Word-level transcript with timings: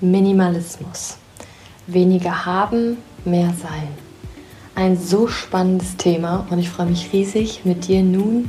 Minimalismus. 0.00 1.16
Weniger 1.86 2.46
haben, 2.46 2.98
mehr 3.24 3.52
sein. 3.62 3.88
Ein 4.74 4.96
so 4.96 5.26
spannendes 5.28 5.96
Thema 5.96 6.46
und 6.50 6.58
ich 6.58 6.70
freue 6.70 6.86
mich 6.86 7.12
riesig, 7.12 7.62
mit 7.64 7.88
dir 7.88 8.02
nun 8.02 8.48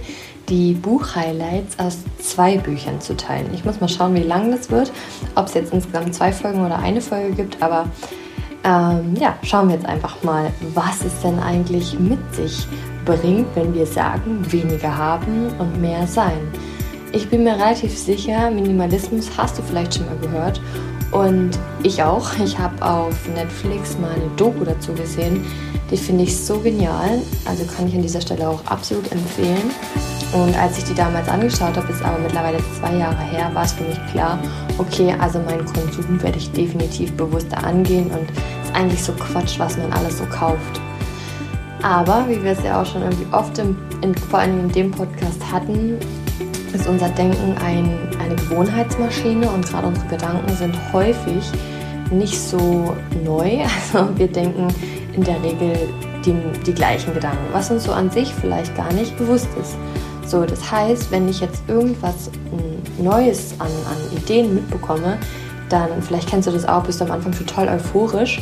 die 0.50 0.74
Buchhighlights 0.74 1.80
aus 1.80 2.00
zwei 2.20 2.58
Büchern 2.58 3.02
zu 3.02 3.16
teilen. 3.16 3.50
Ich 3.54 3.66
muss 3.66 3.80
mal 3.80 3.90
schauen, 3.90 4.16
wie 4.16 4.24
lang 4.24 4.52
das 4.52 4.70
wird, 4.70 4.92
ob 5.36 5.48
es 5.48 5.54
jetzt 5.54 5.74
insgesamt 5.74 6.14
zwei 6.14 6.32
Folgen 6.32 6.66
oder 6.66 6.80
eine 6.80 7.02
Folge 7.02 7.34
gibt, 7.34 7.62
aber 7.62 7.86
ähm, 8.64 9.16
ja, 9.20 9.36
schauen 9.44 9.70
wir 9.70 9.76
jetzt 9.76 9.88
einfach 9.88 10.22
mal, 10.24 10.52
was 10.74 11.04
es 11.04 11.22
denn 11.22 11.40
eigentlich 11.40 11.98
mit 12.00 12.20
sich 12.36 12.68
bringt, 13.06 13.48
wenn 13.56 13.74
wir 13.74 13.86
sagen, 13.86 14.40
weniger 14.52 14.96
haben 14.96 15.48
und 15.58 15.82
mehr 15.82 16.06
sein. 16.06 16.40
Ich 17.14 17.30
bin 17.30 17.44
mir 17.44 17.56
relativ 17.56 17.98
sicher, 17.98 18.52
Minimalismus 18.52 19.30
hast 19.36 19.58
du 19.58 19.64
vielleicht 19.64 19.96
schon 19.96 20.06
mal 20.06 20.18
gehört. 20.18 20.62
Und 21.12 21.52
ich 21.84 22.02
auch. 22.02 22.38
Ich 22.40 22.58
habe 22.58 22.82
auf 22.86 23.16
Netflix 23.36 23.98
mal 24.00 24.12
eine 24.12 24.30
Doku 24.38 24.64
dazu 24.64 24.94
gesehen. 24.94 25.46
Die 25.90 25.98
finde 25.98 26.24
ich 26.24 26.38
so 26.38 26.60
genial. 26.60 27.22
Also 27.46 27.66
kann 27.66 27.88
ich 27.88 27.96
an 27.96 28.02
dieser 28.02 28.22
Stelle 28.22 28.48
auch 28.48 28.64
absolut 28.66 29.12
empfehlen. 29.12 29.72
Und 30.34 30.58
als 30.58 30.78
ich 30.78 30.86
die 30.86 30.94
damals 30.94 31.28
angeschaut 31.28 31.76
habe, 31.76 31.92
ist 31.92 32.02
aber 32.04 32.18
mittlerweile 32.20 32.60
zwei 32.80 32.96
Jahre 32.96 33.20
her, 33.20 33.52
war 33.54 33.66
es 33.66 33.74
für 33.74 33.84
mich 33.84 34.00
klar, 34.12 34.40
okay, 34.78 35.14
also 35.20 35.40
meinen 35.40 35.66
Konsum 35.66 36.24
werde 36.24 36.38
ich 36.38 36.50
definitiv 36.54 37.12
bewusster 37.18 37.62
angehen 37.62 38.10
und 38.12 38.30
ist 38.64 38.74
eigentlich 38.74 39.04
so 39.04 39.12
Quatsch, 39.12 39.60
was 39.60 39.78
man 39.78 39.92
alles 39.92 40.20
so 40.20 40.26
kauft. 40.26 40.80
Aber 41.84 42.26
wie 42.30 42.42
wir 42.42 42.52
es 42.52 42.64
ja 42.64 42.82
auch 42.82 42.86
schon 42.86 43.02
irgendwie 43.02 43.26
oft 43.34 43.58
im, 43.58 43.76
in, 44.02 44.16
vor 44.16 44.40
allem 44.40 44.60
in 44.62 44.72
dem 44.72 44.92
Podcast 44.92 45.42
hatten, 45.52 45.98
ist 46.74 46.88
unser 46.88 47.10
Denken 47.10 47.56
ein, 47.64 47.98
eine 48.20 48.36
Gewohnheitsmaschine 48.36 49.50
und 49.50 49.68
gerade 49.68 49.88
unsere 49.88 50.08
Gedanken 50.08 50.56
sind 50.56 50.78
häufig 50.94 51.44
nicht 52.12 52.40
so 52.40 52.96
neu. 53.24 53.60
Also 53.94 54.10
wir 54.18 54.28
denken 54.28 54.68
in 55.14 55.24
der 55.24 55.42
Regel 55.44 55.76
die, 56.26 56.36
die 56.66 56.74
gleichen 56.74 57.14
Gedanken, 57.14 57.44
was 57.52 57.72
uns 57.72 57.84
so 57.84 57.92
an 57.92 58.10
sich 58.10 58.34
vielleicht 58.34 58.76
gar 58.76 58.92
nicht 58.94 59.18
bewusst 59.18 59.50
ist. 59.60 59.76
So, 60.26 60.46
das 60.46 60.72
heißt, 60.72 61.12
wenn 61.12 61.28
ich 61.28 61.42
jetzt 61.42 61.64
irgendwas 61.68 62.30
Neues 63.00 63.56
an, 63.60 63.68
an 63.68 64.18
Ideen 64.18 64.56
mitbekomme, 64.56 65.18
dann, 65.70 66.02
vielleicht 66.02 66.30
kennst 66.30 66.48
du 66.48 66.52
das 66.52 66.66
auch, 66.66 66.84
bist 66.84 67.02
du 67.02 67.06
am 67.06 67.12
Anfang 67.12 67.32
total 67.32 67.68
euphorisch 67.70 68.42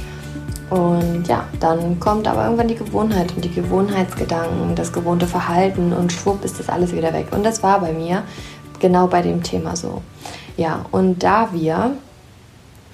und 0.70 1.28
ja, 1.28 1.46
dann 1.60 2.00
kommt 2.00 2.28
aber 2.28 2.44
irgendwann 2.44 2.68
die 2.68 2.76
Gewohnheit 2.76 3.34
und 3.36 3.44
die 3.44 3.52
Gewohnheitsgedanken, 3.52 4.76
das 4.76 4.94
gewohnte 4.94 5.26
Verhalten 5.26 5.94
und 5.94 6.12
schwupp 6.12 6.46
ist 6.46 6.60
das 6.60 6.70
alles 6.70 6.94
wieder 6.94 7.12
weg. 7.14 7.28
Und 7.32 7.44
das 7.44 7.64
war 7.64 7.80
bei 7.80 7.92
mir 7.92 8.24
genau 8.80 9.08
bei 9.08 9.22
dem 9.22 9.42
Thema 9.42 9.76
so. 9.76 10.02
Ja, 10.58 10.86
und 10.92 11.24
da 11.24 11.50
wir, 11.54 11.96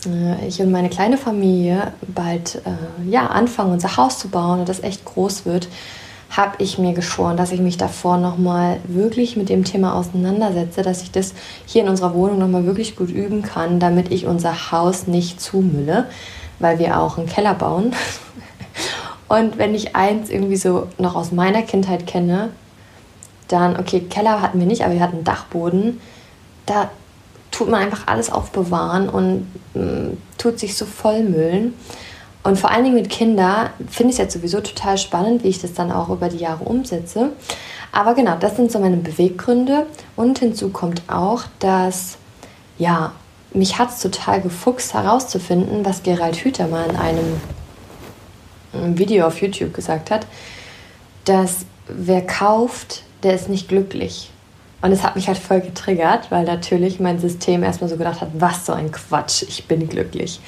äh, 0.06 0.48
ich 0.48 0.62
und 0.62 0.72
meine 0.72 0.90
kleine 0.90 1.18
Familie 1.18 1.94
bald 2.08 2.62
äh, 2.66 3.10
ja, 3.10 3.28
anfangen, 3.28 3.74
unser 3.74 3.98
Haus 3.98 4.20
zu 4.20 4.30
bauen 4.30 4.62
und 4.62 4.70
das 4.70 4.82
echt 4.82 5.04
groß 5.04 5.46
wird, 5.46 5.68
habe 6.30 6.56
ich 6.60 6.78
mir 6.78 6.94
geschworen, 6.94 7.38
dass 7.38 7.52
ich 7.52 7.60
mich 7.60 7.78
davor 7.78 8.18
nochmal 8.18 8.80
wirklich 8.88 9.38
mit 9.38 9.50
dem 9.50 9.64
Thema 9.64 9.94
auseinandersetze, 9.94 10.82
dass 10.82 11.02
ich 11.02 11.12
das 11.12 11.34
hier 11.66 11.84
in 11.84 11.90
unserer 11.90 12.14
Wohnung 12.14 12.40
nochmal 12.40 12.66
wirklich 12.66 12.96
gut 12.96 13.10
üben 13.10 13.42
kann, 13.42 13.80
damit 13.80 14.12
ich 14.12 14.26
unser 14.26 14.72
Haus 14.72 15.08
nicht 15.08 15.40
zumülle 15.40 16.08
weil 16.60 16.80
wir 16.80 17.00
auch 17.00 17.18
einen 17.18 17.28
Keller 17.28 17.54
bauen. 17.54 17.94
Und 19.28 19.58
wenn 19.58 19.74
ich 19.74 19.96
eins 19.96 20.30
irgendwie 20.30 20.58
so 20.58 20.88
noch 20.98 21.16
aus 21.16 21.32
meiner 21.32 21.64
Kindheit 21.64 22.06
kenne, 22.06 22.52
dann, 23.48 23.80
okay, 23.80 24.02
Keller 24.02 24.42
hatten 24.42 24.60
wir 24.60 24.68
nicht, 24.68 24.84
aber 24.84 24.94
wir 24.94 25.02
hatten 25.02 25.24
Dachboden. 25.24 26.00
Da 26.66 26.90
tut 27.52 27.70
man 27.70 27.82
einfach 27.82 28.08
alles 28.08 28.32
aufbewahren 28.32 29.10
und 29.10 29.48
mh, 29.74 29.84
mm, 29.84 30.18
tut 30.38 30.60
sich 30.60 30.76
so 30.76 30.86
vollmüllen. 30.86 31.74
Und 32.44 32.60
vor 32.60 32.70
allen 32.70 32.84
Dingen 32.84 32.96
mit 32.96 33.10
Kindern 33.10 33.70
finde 33.90 34.12
ich 34.12 34.16
es 34.16 34.18
jetzt 34.20 34.34
sowieso 34.34 34.62
total 34.62 35.00
spannend, 35.00 35.44
wie 35.44 35.48
ich 35.48 35.62
das 35.62 35.74
dann 35.74 35.92
auch 35.92 36.10
über 36.10 36.30
die 36.30 36.38
Jahre 36.38 36.64
umsetze. 36.64 37.32
Aber 37.92 38.14
genau, 38.14 38.36
das 38.40 38.56
sind 38.56 38.72
so 38.72 38.78
meine 38.78 38.98
Beweggründe. 38.98 39.88
Und 40.16 40.38
hinzu 40.40 40.70
kommt 40.70 41.02
auch, 41.08 41.44
dass 41.60 42.18
ja, 42.78 43.14
mich 43.56 43.78
hat 43.80 43.90
es 43.90 44.00
total 44.00 44.42
gefuchst 44.42 44.94
herauszufinden, 44.94 45.86
was 45.86 46.04
Gerald 46.04 46.36
Hüther 46.38 46.68
mal 46.68 46.90
in 46.90 46.96
einem 46.96 47.42
Video 48.98 49.28
auf 49.28 49.42
YouTube 49.42 49.74
gesagt 49.74 50.12
hat, 50.12 50.28
dass 51.26 51.66
wer 51.88 52.26
kauft, 52.26 53.04
der 53.24 53.36
ist 53.36 53.50
nicht 53.50 53.68
glücklich. 53.68 54.32
Und 54.82 54.92
es 54.92 55.04
hat 55.04 55.16
mich 55.16 55.28
halt 55.28 55.38
voll 55.38 55.62
getriggert, 55.62 56.30
weil 56.30 56.44
natürlich 56.44 57.00
mein 57.00 57.20
System 57.20 57.64
erstmal 57.64 57.90
so 57.90 57.98
gedacht 57.98 58.22
hat, 58.22 58.30
was 58.38 58.66
so 58.66 58.74
ein 58.74 58.92
Quatsch, 58.92 59.44
ich 59.48 59.66
bin 59.68 59.88
glücklich. 59.90 60.40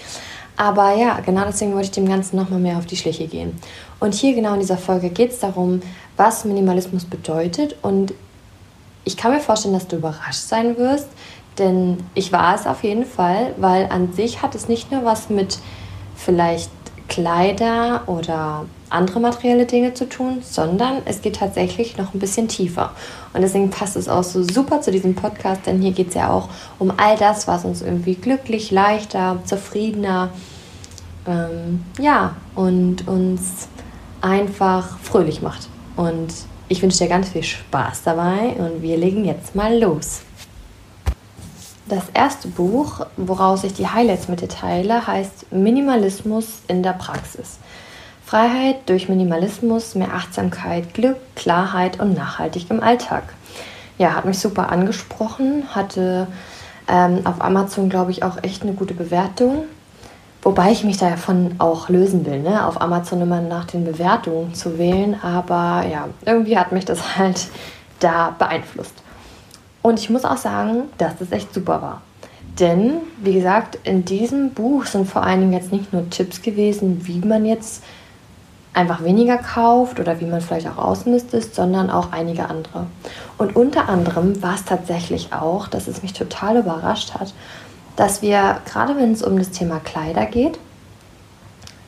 Aber 0.57 0.95
ja, 0.95 1.19
genau 1.21 1.45
deswegen 1.45 1.73
wollte 1.73 1.85
ich 1.85 1.91
dem 1.91 2.09
Ganzen 2.09 2.35
nochmal 2.35 2.59
mehr 2.59 2.77
auf 2.77 2.85
die 2.85 2.97
Schliche 2.97 3.27
gehen. 3.27 3.57
Und 3.99 4.15
hier 4.15 4.33
genau 4.35 4.53
in 4.53 4.59
dieser 4.59 4.77
Folge 4.77 5.09
geht 5.09 5.31
es 5.31 5.39
darum, 5.39 5.81
was 6.17 6.45
Minimalismus 6.45 7.05
bedeutet. 7.05 7.75
Und 7.83 8.13
ich 9.05 9.15
kann 9.17 9.31
mir 9.31 9.39
vorstellen, 9.39 9.75
dass 9.75 9.87
du 9.87 9.97
überrascht 9.97 10.47
sein 10.47 10.77
wirst, 10.77 11.07
denn 11.59 11.97
ich 12.13 12.31
war 12.31 12.55
es 12.55 12.65
auf 12.67 12.83
jeden 12.83 13.05
Fall, 13.05 13.53
weil 13.57 13.87
an 13.89 14.13
sich 14.13 14.41
hat 14.41 14.55
es 14.55 14.67
nicht 14.67 14.91
nur 14.91 15.05
was 15.05 15.29
mit 15.29 15.59
vielleicht 16.15 16.71
Kleider 17.07 18.03
oder 18.07 18.65
andere 18.89 19.19
materielle 19.19 19.65
Dinge 19.65 19.93
zu 19.93 20.07
tun, 20.07 20.41
sondern 20.41 21.01
es 21.05 21.21
geht 21.21 21.37
tatsächlich 21.37 21.97
noch 21.97 22.13
ein 22.13 22.19
bisschen 22.19 22.47
tiefer. 22.47 22.91
Und 23.33 23.41
deswegen 23.41 23.69
passt 23.69 23.95
es 23.95 24.07
auch 24.07 24.23
so 24.23 24.43
super 24.43 24.81
zu 24.81 24.91
diesem 24.91 25.15
Podcast, 25.15 25.61
denn 25.65 25.81
hier 25.81 25.91
geht 25.91 26.09
es 26.09 26.13
ja 26.13 26.29
auch 26.29 26.49
um 26.79 26.93
all 26.95 27.17
das, 27.17 27.47
was 27.47 27.65
uns 27.65 27.81
irgendwie 27.81 28.15
glücklich, 28.15 28.71
leichter, 28.71 29.39
zufriedener, 29.45 30.29
ähm, 31.27 31.83
ja, 31.99 32.35
und 32.55 33.07
uns 33.07 33.67
einfach 34.21 34.97
fröhlich 34.99 35.41
macht. 35.41 35.67
Und 35.95 36.33
ich 36.69 36.81
wünsche 36.81 36.99
dir 36.99 37.07
ganz 37.07 37.29
viel 37.29 37.43
Spaß 37.43 38.03
dabei 38.03 38.55
und 38.57 38.81
wir 38.81 38.97
legen 38.97 39.25
jetzt 39.25 39.55
mal 39.55 39.77
los. 39.77 40.21
Das 41.89 42.03
erste 42.13 42.49
Buch, 42.49 43.05
woraus 43.15 43.63
ich 43.63 43.73
die 43.73 43.87
Highlights 43.87 44.27
mit 44.27 44.41
dir 44.41 44.49
teile, 44.49 45.07
heißt 45.07 45.53
Minimalismus 45.53 46.61
in 46.67 46.83
der 46.83 46.91
Praxis. 46.91 47.59
Freiheit 48.25 48.89
durch 48.89 49.07
Minimalismus, 49.07 49.95
mehr 49.95 50.13
Achtsamkeit, 50.13 50.93
Glück, 50.93 51.15
Klarheit 51.35 52.01
und 52.01 52.13
nachhaltig 52.13 52.69
im 52.69 52.83
Alltag. 52.83 53.23
Ja, 53.97 54.15
hat 54.15 54.25
mich 54.25 54.37
super 54.37 54.69
angesprochen, 54.69 55.63
hatte 55.73 56.27
ähm, 56.89 57.21
auf 57.23 57.41
Amazon, 57.41 57.89
glaube 57.89 58.11
ich, 58.11 58.21
auch 58.21 58.43
echt 58.43 58.63
eine 58.63 58.73
gute 58.73 58.93
Bewertung. 58.93 59.63
Wobei 60.41 60.71
ich 60.71 60.83
mich 60.83 60.97
davon 60.97 61.55
auch 61.57 61.87
lösen 61.87 62.25
will, 62.25 62.41
ne? 62.41 62.67
auf 62.67 62.81
Amazon 62.81 63.21
immer 63.21 63.39
nach 63.39 63.63
den 63.63 63.85
Bewertungen 63.85 64.53
zu 64.53 64.77
wählen. 64.77 65.15
Aber 65.23 65.85
ja, 65.89 66.09
irgendwie 66.25 66.57
hat 66.57 66.73
mich 66.73 66.83
das 66.83 67.17
halt 67.17 67.47
da 68.01 68.35
beeinflusst. 68.37 69.03
Und 69.87 70.01
ich 70.01 70.09
muss 70.09 70.25
auch 70.25 70.35
sagen, 70.35 70.89
dass 70.97 71.17
das 71.17 71.31
echt 71.31 71.53
super 71.53 71.81
war. 71.81 72.01
Denn, 72.59 72.95
wie 73.23 73.33
gesagt, 73.33 73.79
in 73.85 74.03
diesem 74.03 74.49
Buch 74.49 74.85
sind 74.85 75.07
vor 75.07 75.23
allen 75.23 75.39
Dingen 75.39 75.53
jetzt 75.53 75.71
nicht 75.71 75.93
nur 75.93 76.09
Tipps 76.09 76.41
gewesen, 76.41 77.07
wie 77.07 77.19
man 77.19 77.45
jetzt 77.45 77.83
einfach 78.73 79.01
weniger 79.05 79.37
kauft 79.37 80.01
oder 80.01 80.19
wie 80.19 80.25
man 80.25 80.41
vielleicht 80.41 80.67
auch 80.67 80.77
ausmistet, 80.77 81.55
sondern 81.55 81.89
auch 81.89 82.11
einige 82.11 82.49
andere. 82.49 82.87
Und 83.37 83.55
unter 83.55 83.87
anderem 83.87 84.41
war 84.43 84.55
es 84.55 84.65
tatsächlich 84.65 85.31
auch, 85.31 85.69
dass 85.69 85.87
es 85.87 86.03
mich 86.03 86.11
total 86.11 86.57
überrascht 86.57 87.13
hat, 87.13 87.33
dass 87.95 88.21
wir, 88.21 88.59
gerade 88.65 88.97
wenn 88.97 89.13
es 89.13 89.23
um 89.23 89.39
das 89.39 89.51
Thema 89.51 89.79
Kleider 89.79 90.25
geht, 90.25 90.59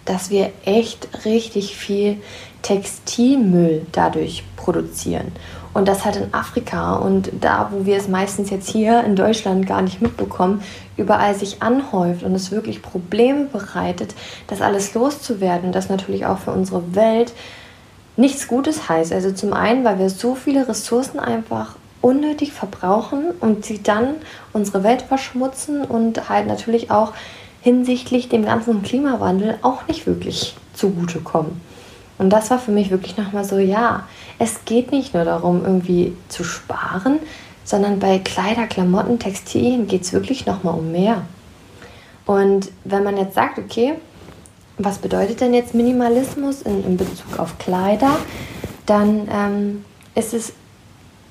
dass 0.06 0.30
wir 0.30 0.52
echt 0.64 1.26
richtig 1.26 1.76
viel 1.76 2.22
Textilmüll 2.62 3.86
dadurch 3.92 4.46
produzieren. 4.56 5.34
Und 5.74 5.88
das 5.88 6.04
halt 6.04 6.16
in 6.16 6.34
Afrika 6.34 6.96
und 6.96 7.30
da, 7.40 7.70
wo 7.72 7.86
wir 7.86 7.98
es 7.98 8.08
meistens 8.08 8.50
jetzt 8.50 8.70
hier 8.70 9.04
in 9.04 9.16
Deutschland 9.16 9.68
gar 9.68 9.82
nicht 9.84 10.02
mitbekommen, 10.02 10.64
überall 10.98 11.36
sich 11.36 11.62
anhäuft 11.62 12.24
und 12.24 12.34
es 12.34 12.52
wirklich 12.52 12.82
Probleme 12.82 13.46
bereitet, 13.46 14.16
das 14.48 14.62
alles 14.62 14.94
loszuwerden. 14.96 15.72
Das 15.72 15.90
natürlich 15.90 16.26
auch 16.26 16.40
für 16.40 16.52
unsere 16.52 16.96
Welt 16.96 17.34
nichts 18.18 18.48
Gutes 18.48 18.90
heißt. 18.90 19.14
Also 19.14 19.32
zum 19.32 19.54
einen, 19.54 19.84
weil 19.84 20.00
wir 20.00 20.10
so 20.10 20.36
viele 20.36 20.68
Ressourcen 20.68 21.20
einfach 21.20 21.76
unnötig 22.02 22.54
verbrauchen 22.54 23.32
und 23.40 23.66
sie 23.66 23.82
dann 23.82 24.16
unsere 24.54 24.84
Welt 24.84 25.02
verschmutzen 25.04 25.84
und 25.84 26.30
halt 26.30 26.48
natürlich 26.48 26.92
auch 26.92 27.14
hinsichtlich 27.62 28.30
dem 28.30 28.46
ganzen 28.46 28.84
Klimawandel 28.84 29.60
auch 29.62 29.88
nicht 29.88 30.08
wirklich 30.08 30.56
zugutekommen. 30.74 31.62
Und 32.20 32.30
das 32.30 32.52
war 32.52 32.60
für 32.60 32.72
mich 32.72 32.92
wirklich 32.92 33.18
nochmal 33.18 33.46
so, 33.46 33.58
ja, 33.58 34.04
es 34.38 34.66
geht 34.66 34.92
nicht 34.92 35.16
nur 35.16 35.24
darum, 35.24 35.64
irgendwie 35.66 36.16
zu 36.28 36.44
sparen, 36.44 37.18
sondern 37.64 37.98
bei 37.98 38.20
Kleider, 38.20 38.68
Klamotten, 38.68 39.20
Textilien 39.20 39.88
geht 39.88 40.04
es 40.04 40.14
wirklich 40.14 40.46
nochmal 40.46 40.76
um 40.76 40.92
mehr. 40.92 41.24
Und 42.26 42.70
wenn 42.84 43.04
man 43.04 43.18
jetzt 43.18 43.36
sagt, 43.36 43.58
okay, 43.58 43.94
was 44.78 44.98
bedeutet 44.98 45.42
denn 45.42 45.54
jetzt 45.54 45.74
Minimalismus 45.74 46.62
in, 46.62 46.84
in 46.84 46.98
Bezug 46.98 47.40
auf 47.40 47.58
Kleider, 47.58 48.18
dann 48.86 49.28
ähm, 49.32 49.86
ist 50.14 50.34
es 50.34 50.54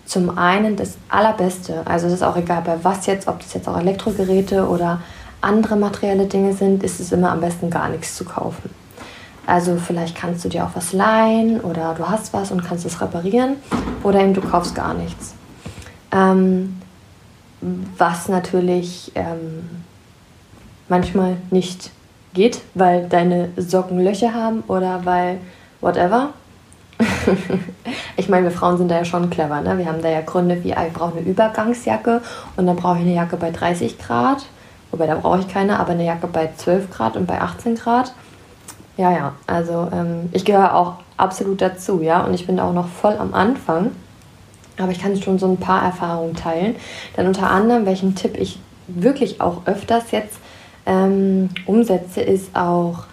zum 0.07 0.39
einen 0.39 0.77
das 0.77 0.97
Allerbeste, 1.11 1.83
also 1.85 2.07
es 2.07 2.15
ist 2.15 2.23
auch 2.23 2.37
egal 2.37 2.63
bei 2.63 2.79
was 2.83 3.05
jetzt, 3.07 3.29
ob 3.29 3.41
das 3.41 3.53
jetzt 3.53 3.69
auch 3.69 3.79
Elektrogeräte 3.79 4.67
oder 4.67 5.03
andere 5.43 5.77
materielle 5.77 6.27
Dinge 6.27 6.55
sind, 6.55 6.83
ist 6.83 6.99
es 6.99 7.13
immer 7.13 7.31
am 7.31 7.41
besten 7.41 7.69
gar 7.69 7.91
nichts 7.91 8.17
zu 8.17 8.25
kaufen. 8.25 8.71
Also 9.49 9.77
vielleicht 9.77 10.15
kannst 10.15 10.45
du 10.45 10.51
dir 10.51 10.63
auch 10.63 10.73
was 10.75 10.93
leihen 10.93 11.63
oder 11.63 11.95
du 11.95 12.07
hast 12.07 12.35
was 12.35 12.51
und 12.51 12.63
kannst 12.63 12.85
es 12.85 13.01
reparieren 13.01 13.57
oder 14.03 14.21
eben 14.21 14.35
du 14.35 14.43
kaufst 14.43 14.75
gar 14.75 14.93
nichts. 14.93 15.35
Ähm, 16.13 16.83
was 17.97 18.29
natürlich 18.29 19.11
ähm, 19.15 19.71
manchmal 20.91 21.39
nicht 21.51 21.91
geht, 22.35 22.61
weil 22.75 23.09
deine 23.09 23.49
Socken 23.57 24.05
Löcher 24.05 24.35
haben 24.35 24.65
oder 24.69 25.07
weil 25.07 25.39
whatever. 25.81 26.35
ich 28.19 28.29
meine, 28.29 28.45
wir 28.45 28.51
Frauen 28.51 28.77
sind 28.77 28.91
da 28.91 28.99
ja 28.99 29.07
schon 29.07 29.31
clever. 29.31 29.63
Ne? 29.63 29.79
Wir 29.79 29.87
haben 29.87 30.03
da 30.03 30.11
ja 30.11 30.21
Gründe 30.21 30.63
wie, 30.63 30.73
ich 30.73 30.93
brauche 30.93 31.17
eine 31.17 31.27
Übergangsjacke 31.27 32.21
und 32.59 32.67
dann 32.67 32.77
brauche 32.77 32.99
ich 32.99 33.05
eine 33.05 33.15
Jacke 33.15 33.39
bei 33.39 33.51
30 33.51 33.99
Grad. 33.99 34.45
Wobei, 34.91 35.07
da 35.07 35.15
brauche 35.15 35.41
ich 35.41 35.49
keine, 35.49 35.81
aber 35.81 35.93
eine 35.93 36.05
Jacke 36.05 36.27
bei 36.27 36.51
12 36.55 36.91
Grad 36.91 37.17
und 37.17 37.27
bei 37.27 37.41
18 37.41 37.77
Grad. 37.77 38.13
Ja, 38.99 39.13
ja, 39.13 39.33
also 39.47 39.89
ähm, 39.93 40.29
ich 40.33 40.45
gehöre 40.45 40.75
auch 40.75 40.95
absolut 41.17 41.63
dazu, 41.63 42.03
ja, 42.03 42.25
und 42.25 42.35
ich 42.35 42.47
bin 42.47 42.59
auch 42.59 42.73
noch 42.73 42.89
voll 42.89 43.17
am 43.17 43.33
Anfang. 43.33 43.93
Aber 44.77 44.91
ich 44.93 45.01
kann 45.01 45.17
schon 45.21 45.39
so 45.39 45.47
ein 45.47 45.57
paar 45.57 45.83
Erfahrungen 45.83 46.35
teilen. 46.35 46.77
Denn 47.17 47.27
unter 47.27 47.51
anderem, 47.51 47.87
welchen 47.87 48.15
Tipp 48.15 48.37
ich 48.39 48.59
wirklich 48.89 49.41
auch 49.41 49.67
öfters 49.67 50.11
jetzt 50.11 50.39
ähm, 50.85 51.49
umsetze, 51.67 52.21
ist 52.21 52.55
auch 52.57 53.05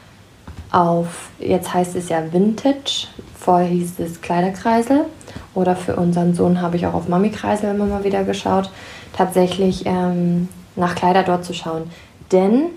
auf, 0.72 1.30
jetzt 1.40 1.74
heißt 1.74 1.96
es 1.96 2.10
ja 2.10 2.22
Vintage, 2.34 3.08
vorher 3.40 3.68
hieß 3.68 4.00
es 4.00 4.22
Kleiderkreisel 4.22 5.06
oder 5.54 5.76
für 5.76 5.96
unseren 5.96 6.34
Sohn 6.34 6.62
habe 6.62 6.78
ich 6.78 6.86
auch 6.88 6.94
auf 6.94 7.08
Mami-Kreisel 7.08 7.74
immer 7.74 7.86
mal 7.86 8.04
wieder 8.04 8.24
geschaut, 8.24 8.72
tatsächlich 9.14 9.86
ähm, 9.86 10.50
nach 10.76 10.96
Kleider 10.96 11.24
dort 11.24 11.46
zu 11.46 11.54
schauen. 11.54 11.84
Denn, 12.32 12.70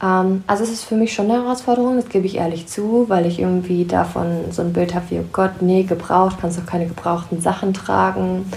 also 0.00 0.64
es 0.64 0.70
ist 0.70 0.84
für 0.84 0.96
mich 0.96 1.12
schon 1.12 1.30
eine 1.30 1.42
Herausforderung, 1.42 1.96
das 1.96 2.08
gebe 2.08 2.26
ich 2.26 2.36
ehrlich 2.36 2.66
zu, 2.66 3.04
weil 3.08 3.26
ich 3.26 3.38
irgendwie 3.38 3.84
davon 3.84 4.50
so 4.50 4.62
ein 4.62 4.72
Bild 4.72 4.94
habe 4.94 5.10
wie, 5.10 5.18
oh 5.18 5.28
Gott, 5.30 5.60
nee, 5.60 5.82
gebraucht, 5.82 6.38
kannst 6.40 6.58
doch 6.58 6.66
keine 6.66 6.86
gebrauchten 6.86 7.42
Sachen 7.42 7.74
tragen. 7.74 8.50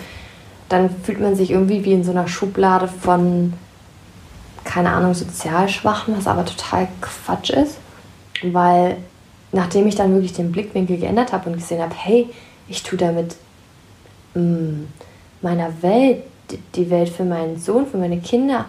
Dann 0.70 0.90
fühlt 0.90 1.20
man 1.20 1.36
sich 1.36 1.52
irgendwie 1.52 1.84
wie 1.84 1.94
in 1.94 2.06
so 2.06 2.12
einer 2.12 2.30
Schublade 2.30 2.88
von 2.88 3.54
keine 4.64 4.92
Ahnung, 4.92 5.14
sozial 5.14 5.70
schwachen, 5.70 6.16
was 6.18 6.28
aber 6.28 6.46
total 6.46 6.88
Quatsch 7.02 7.50
ist, 7.50 7.78
weil 8.42 8.98
nachdem 9.52 9.88
ich 9.88 9.96
dann 9.96 10.14
wirklich 10.14 10.34
den 10.34 10.52
Blickwinkel 10.52 10.98
geändert 10.98 11.34
habe 11.34 11.50
und 11.50 11.58
gesehen 11.58 11.82
habe, 11.82 11.94
hey, 11.96 12.30
ich 12.68 12.84
tue 12.84 12.98
damit 12.98 13.36
mh, 14.34 14.42
mm, 14.42 14.88
meiner 15.42 15.82
Welt, 15.82 16.24
die 16.76 16.90
Welt 16.90 17.10
für 17.10 17.24
meinen 17.24 17.60
Sohn, 17.60 17.86
für 17.86 17.98
meine 17.98 18.20
Kinder, 18.20 18.66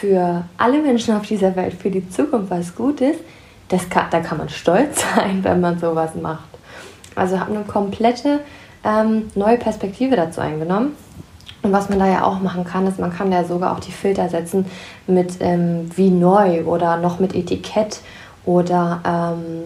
für 0.00 0.44
alle 0.58 0.80
Menschen 0.80 1.14
auf 1.16 1.26
dieser 1.26 1.54
Welt, 1.56 1.74
für 1.74 1.90
die 1.90 2.08
Zukunft 2.08 2.50
was 2.50 2.74
Gutes, 2.74 3.16
das 3.68 3.88
kann, 3.88 4.06
da 4.10 4.20
kann 4.20 4.38
man 4.38 4.48
stolz 4.48 5.04
sein, 5.16 5.42
wenn 5.42 5.60
man 5.60 5.78
sowas 5.78 6.14
macht. 6.20 6.48
Also 7.14 7.38
habe 7.38 7.54
eine 7.54 7.64
komplette 7.64 8.40
ähm, 8.84 9.30
neue 9.34 9.58
Perspektive 9.58 10.16
dazu 10.16 10.40
eingenommen 10.40 10.96
und 11.62 11.72
was 11.72 11.88
man 11.88 12.00
da 12.00 12.06
ja 12.06 12.24
auch 12.24 12.40
machen 12.40 12.64
kann, 12.64 12.86
ist, 12.86 12.98
man 12.98 13.12
kann 13.12 13.30
ja 13.30 13.44
sogar 13.44 13.72
auch 13.72 13.80
die 13.80 13.92
Filter 13.92 14.28
setzen 14.28 14.66
mit 15.06 15.36
ähm, 15.40 15.88
wie 15.94 16.10
neu 16.10 16.64
oder 16.64 16.96
noch 16.96 17.20
mit 17.20 17.34
Etikett 17.34 18.00
oder 18.44 19.00
ähm, 19.06 19.62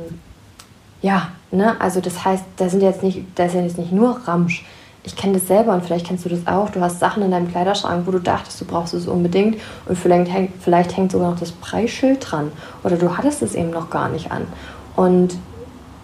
ja, 1.00 1.28
ne, 1.50 1.80
also 1.80 2.00
das 2.00 2.24
heißt, 2.24 2.44
da 2.58 2.68
sind 2.68 2.82
jetzt 2.82 3.02
nicht, 3.02 3.22
da 3.34 3.46
ist 3.46 3.54
ja 3.54 3.62
jetzt 3.62 3.78
nicht 3.78 3.92
nur 3.92 4.20
Ramsch. 4.26 4.64
Ich 5.06 5.14
kenne 5.14 5.34
das 5.34 5.46
selber 5.46 5.72
und 5.72 5.84
vielleicht 5.84 6.06
kennst 6.06 6.24
du 6.24 6.28
das 6.28 6.46
auch. 6.48 6.68
Du 6.70 6.80
hast 6.80 6.98
Sachen 6.98 7.22
in 7.22 7.30
deinem 7.30 7.48
Kleiderschrank, 7.48 8.06
wo 8.06 8.10
du 8.10 8.18
dachtest, 8.18 8.60
du 8.60 8.64
brauchst 8.64 8.92
es 8.92 9.06
unbedingt 9.06 9.56
und 9.86 9.96
vielleicht, 9.96 10.30
häng, 10.32 10.52
vielleicht 10.60 10.96
hängt 10.96 11.12
sogar 11.12 11.30
noch 11.30 11.38
das 11.38 11.52
Preisschild 11.52 12.18
dran 12.28 12.50
oder 12.82 12.96
du 12.96 13.16
hattest 13.16 13.40
es 13.40 13.54
eben 13.54 13.70
noch 13.70 13.88
gar 13.88 14.08
nicht 14.08 14.32
an. 14.32 14.48
Und 14.96 15.38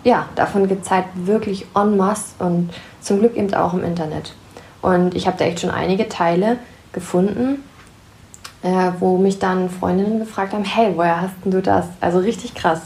ja, 0.04 0.26
davon 0.37 0.69
gibt 0.69 0.84
es 0.84 0.90
halt 0.90 1.06
wirklich 1.16 1.66
en 1.75 1.96
masse 1.96 2.34
und 2.38 2.70
zum 3.00 3.19
Glück 3.19 3.37
eben 3.37 3.52
auch 3.54 3.75
im 3.75 3.82
Internet. 3.82 4.34
Und 4.82 5.16
ich 5.16 5.26
habe 5.26 5.37
da 5.37 5.46
echt 5.46 5.60
schon 5.60 5.70
einige 5.70 6.08
Teile 6.08 6.58
gefunden, 6.93 7.64
äh, 8.62 8.93
wo 9.00 9.19
mich 9.19 9.40
dann 9.40 9.69
Freundinnen 9.69 10.20
gefragt 10.20 10.52
haben, 10.52 10.64
hey, 10.64 10.93
woher 10.94 11.22
hast 11.22 11.34
denn 11.44 11.50
du 11.50 11.60
das? 11.60 11.87
Also 12.00 12.19
richtig 12.19 12.54
krass. 12.54 12.82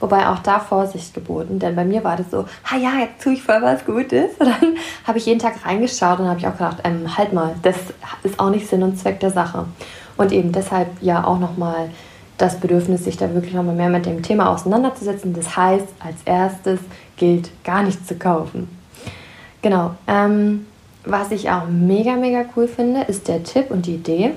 Wobei 0.00 0.28
auch 0.28 0.40
da 0.40 0.58
Vorsicht 0.58 1.14
geboten, 1.14 1.58
denn 1.58 1.76
bei 1.76 1.84
mir 1.84 2.02
war 2.04 2.16
das 2.16 2.30
so, 2.30 2.46
ha 2.64 2.76
ja, 2.76 2.98
jetzt 3.00 3.22
tue 3.22 3.34
ich 3.34 3.42
voll 3.42 3.62
was 3.62 3.84
Gutes. 3.84 4.30
Und 4.38 4.46
dann 4.46 4.76
habe 5.06 5.18
ich 5.18 5.26
jeden 5.26 5.38
Tag 5.38 5.64
reingeschaut 5.64 6.18
und 6.18 6.28
habe 6.28 6.38
ich 6.38 6.46
auch 6.46 6.52
gedacht, 6.52 6.78
ähm, 6.84 7.16
halt 7.16 7.32
mal, 7.32 7.54
das 7.62 7.76
ist 8.22 8.38
auch 8.40 8.50
nicht 8.50 8.66
Sinn 8.68 8.82
und 8.82 8.98
Zweck 8.98 9.20
der 9.20 9.30
Sache. 9.30 9.66
Und 10.16 10.32
eben 10.32 10.52
deshalb 10.52 10.88
ja 11.00 11.24
auch 11.24 11.38
nochmal 11.38 11.90
das 12.38 12.58
Bedürfnis, 12.58 13.04
sich 13.04 13.16
da 13.16 13.32
wirklich 13.34 13.54
nochmal 13.54 13.74
mehr 13.74 13.88
mit 13.88 14.06
dem 14.06 14.22
Thema 14.22 14.50
auseinanderzusetzen. 14.50 15.32
Das 15.32 15.56
heißt, 15.56 15.86
als 16.00 16.16
erstes 16.24 16.80
gilt, 17.16 17.50
gar 17.64 17.82
nichts 17.82 18.06
zu 18.06 18.16
kaufen. 18.16 18.68
Genau. 19.62 19.94
Ähm, 20.08 20.66
was 21.04 21.30
ich 21.30 21.50
auch 21.50 21.66
mega, 21.68 22.16
mega 22.16 22.44
cool 22.56 22.68
finde, 22.68 23.02
ist 23.02 23.28
der 23.28 23.42
Tipp 23.42 23.70
und 23.70 23.86
die 23.86 23.94
Idee, 23.94 24.32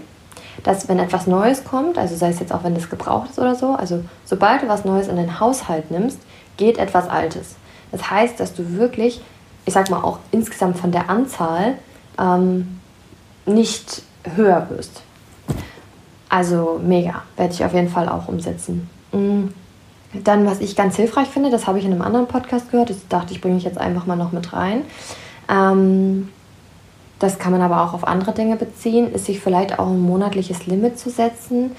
dass 0.64 0.88
wenn 0.88 1.00
etwas 1.00 1.28
Neues 1.28 1.64
kommt, 1.64 1.98
also 1.98 2.16
sei 2.16 2.30
es 2.30 2.40
jetzt 2.40 2.54
auch, 2.54 2.64
wenn 2.64 2.76
es 2.76 2.90
gebraucht 2.90 3.32
ist 3.32 3.40
oder 3.40 3.56
so, 3.56 3.74
also 3.74 4.04
sobald 4.26 4.64
du 4.64 4.68
was 4.68 4.86
Neues 4.86 5.08
in 5.08 5.18
den 5.18 5.40
Haushalt 5.40 5.92
nimmst, 5.92 6.20
geht 6.58 6.78
etwas 6.78 7.10
Altes. 7.10 7.56
Das 7.92 8.10
heißt, 8.10 8.40
dass 8.40 8.54
du 8.54 8.78
wirklich, 8.78 9.22
ich 9.66 9.74
sag 9.74 9.90
mal 9.90 10.02
auch 10.02 10.20
insgesamt 10.32 10.78
von 10.78 10.92
der 10.92 11.10
Anzahl 11.10 11.76
ähm, 12.20 12.80
nicht 13.46 14.04
höher 14.36 14.68
wirst. 14.70 15.02
Also 16.30 16.80
mega, 16.84 17.24
werde 17.38 17.54
ich 17.54 17.64
auf 17.64 17.74
jeden 17.74 17.90
Fall 17.90 18.10
auch 18.10 18.28
umsetzen. 18.28 18.90
Mm. 19.12 19.48
Dann, 20.24 20.46
was 20.46 20.62
ich 20.62 20.78
ganz 20.78 20.96
hilfreich 20.96 21.28
finde, 21.28 21.50
das 21.50 21.68
habe 21.68 21.78
ich 21.78 21.86
in 21.86 21.92
einem 21.92 22.02
anderen 22.02 22.28
Podcast 22.28 22.72
gehört, 22.72 22.90
das 22.90 23.06
dachte 23.10 23.34
ich, 23.34 23.42
bringe 23.42 23.58
ich 23.58 23.66
jetzt 23.66 23.78
einfach 23.78 24.06
mal 24.06 24.16
noch 24.16 24.32
mit 24.32 24.54
rein. 24.54 24.84
Ähm, 25.50 26.30
das 27.20 27.40
kann 27.40 27.52
man 27.52 27.62
aber 27.62 27.82
auch 27.82 27.94
auf 27.94 28.06
andere 28.06 28.34
Dinge 28.34 28.56
beziehen, 28.56 29.12
ist 29.14 29.26
sich 29.26 29.40
vielleicht 29.40 29.80
auch 29.80 29.88
ein 29.88 30.02
monatliches 30.02 30.68
Limit 30.68 31.00
zu 31.00 31.10
setzen, 31.10 31.72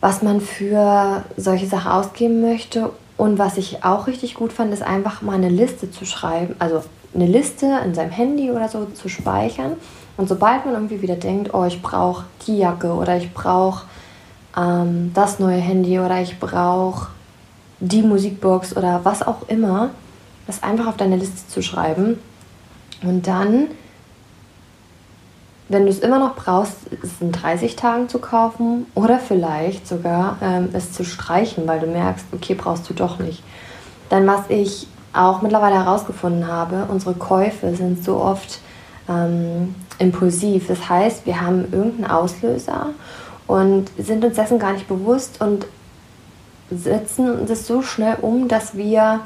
was 0.00 0.22
man 0.22 0.40
für 0.40 1.24
solche 1.36 1.66
Sachen 1.66 1.90
ausgeben 1.90 2.40
möchte. 2.40 2.90
Und 3.16 3.38
was 3.38 3.56
ich 3.56 3.84
auch 3.84 4.06
richtig 4.06 4.34
gut 4.34 4.52
fand, 4.52 4.72
ist 4.72 4.82
einfach 4.82 5.22
mal 5.22 5.34
eine 5.34 5.48
Liste 5.48 5.90
zu 5.90 6.04
schreiben, 6.04 6.54
also 6.60 6.82
eine 7.14 7.26
Liste 7.26 7.66
in 7.84 7.94
seinem 7.94 8.12
Handy 8.12 8.50
oder 8.50 8.68
so 8.68 8.86
zu 8.86 9.08
speichern. 9.08 9.72
Und 10.16 10.28
sobald 10.28 10.64
man 10.64 10.74
irgendwie 10.74 11.02
wieder 11.02 11.16
denkt, 11.16 11.52
oh, 11.52 11.64
ich 11.64 11.82
brauche 11.82 12.24
die 12.46 12.58
Jacke 12.58 12.92
oder 12.92 13.16
ich 13.16 13.32
brauche 13.34 13.86
ähm, 14.56 15.12
das 15.14 15.38
neue 15.38 15.58
Handy 15.58 15.98
oder 15.98 16.20
ich 16.20 16.38
brauche 16.38 17.08
die 17.80 18.02
Musikbox 18.02 18.76
oder 18.76 19.00
was 19.04 19.26
auch 19.26 19.48
immer, 19.48 19.90
das 20.46 20.62
einfach 20.62 20.86
auf 20.86 20.96
deine 20.96 21.16
Liste 21.16 21.46
zu 21.48 21.62
schreiben 21.62 22.18
und 23.02 23.26
dann 23.26 23.68
wenn 25.68 25.84
du 25.84 25.90
es 25.90 25.98
immer 25.98 26.18
noch 26.18 26.34
brauchst, 26.34 26.76
es 27.02 27.10
in 27.20 27.32
30 27.32 27.76
Tagen 27.76 28.08
zu 28.08 28.18
kaufen 28.18 28.86
oder 28.94 29.18
vielleicht 29.18 29.86
sogar 29.86 30.38
ähm, 30.42 30.70
es 30.72 30.92
zu 30.92 31.04
streichen, 31.04 31.66
weil 31.66 31.80
du 31.80 31.86
merkst, 31.86 32.26
okay, 32.32 32.54
brauchst 32.54 32.88
du 32.88 32.94
doch 32.94 33.18
nicht. 33.18 33.42
Dann 34.08 34.26
was 34.26 34.48
ich 34.48 34.86
auch 35.12 35.42
mittlerweile 35.42 35.76
herausgefunden 35.76 36.46
habe, 36.46 36.86
unsere 36.88 37.14
Käufe 37.14 37.74
sind 37.74 38.02
so 38.02 38.16
oft 38.16 38.60
ähm, 39.08 39.74
impulsiv. 39.98 40.68
Das 40.68 40.88
heißt, 40.88 41.26
wir 41.26 41.40
haben 41.40 41.72
irgendeinen 41.72 42.10
Auslöser 42.10 42.90
und 43.46 43.90
sind 43.98 44.24
uns 44.24 44.36
dessen 44.36 44.58
gar 44.58 44.72
nicht 44.72 44.88
bewusst 44.88 45.40
und 45.40 45.66
setzen 46.70 47.46
das 47.46 47.66
so 47.66 47.82
schnell 47.82 48.16
um, 48.20 48.48
dass 48.48 48.76
wir 48.76 49.20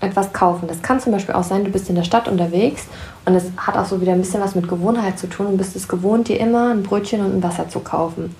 etwas 0.00 0.32
kaufen. 0.32 0.68
Das 0.68 0.82
kann 0.82 1.00
zum 1.00 1.12
Beispiel 1.12 1.34
auch 1.34 1.44
sein, 1.44 1.64
du 1.64 1.70
bist 1.70 1.88
in 1.88 1.94
der 1.94 2.02
Stadt 2.02 2.28
unterwegs 2.28 2.86
und 3.24 3.34
es 3.34 3.44
hat 3.56 3.76
auch 3.76 3.84
so 3.84 4.00
wieder 4.00 4.12
ein 4.12 4.20
bisschen 4.20 4.40
was 4.40 4.54
mit 4.54 4.68
Gewohnheit 4.68 5.18
zu 5.18 5.28
tun 5.28 5.46
und 5.46 5.56
bist 5.56 5.76
es 5.76 5.86
gewohnt, 5.86 6.28
dir 6.28 6.40
immer 6.40 6.70
ein 6.70 6.82
Brötchen 6.82 7.24
und 7.24 7.36
ein 7.36 7.42
Wasser 7.42 7.68
zu 7.68 7.80
kaufen. 7.80 8.34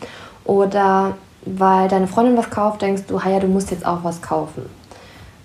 Oder 0.45 1.15
weil 1.45 1.89
deine 1.89 2.09
Freundin 2.09 2.37
was 2.37 2.51
kauft, 2.51 2.83
denkst 2.83 3.03
du, 3.07 3.19
ja, 3.19 3.39
du 3.39 3.47
musst 3.47 3.71
jetzt 3.71 3.87
auch 3.87 4.03
was 4.03 4.21
kaufen. 4.23 4.63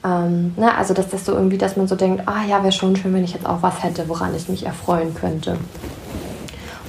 Ähm, 0.03 0.53
ne? 0.58 0.75
Also, 0.75 0.94
dass 0.94 1.10
das 1.10 1.25
so 1.25 1.34
irgendwie, 1.34 1.58
dass 1.58 1.77
man 1.77 1.88
so 1.88 1.96
denkt, 1.96 2.24
ah 2.27 2.44
ja, 2.48 2.62
wäre 2.63 2.72
schon 2.72 2.96
schön, 2.96 3.13
wenn 3.13 3.24
ich 3.24 3.34
jetzt 3.34 3.46
auch 3.46 3.62
was 3.62 3.84
hätte, 3.84 4.08
woran 4.10 4.36
ich 4.36 4.50
mich 4.50 4.65
erfreuen 4.65 5.13
könnte. 5.13 5.58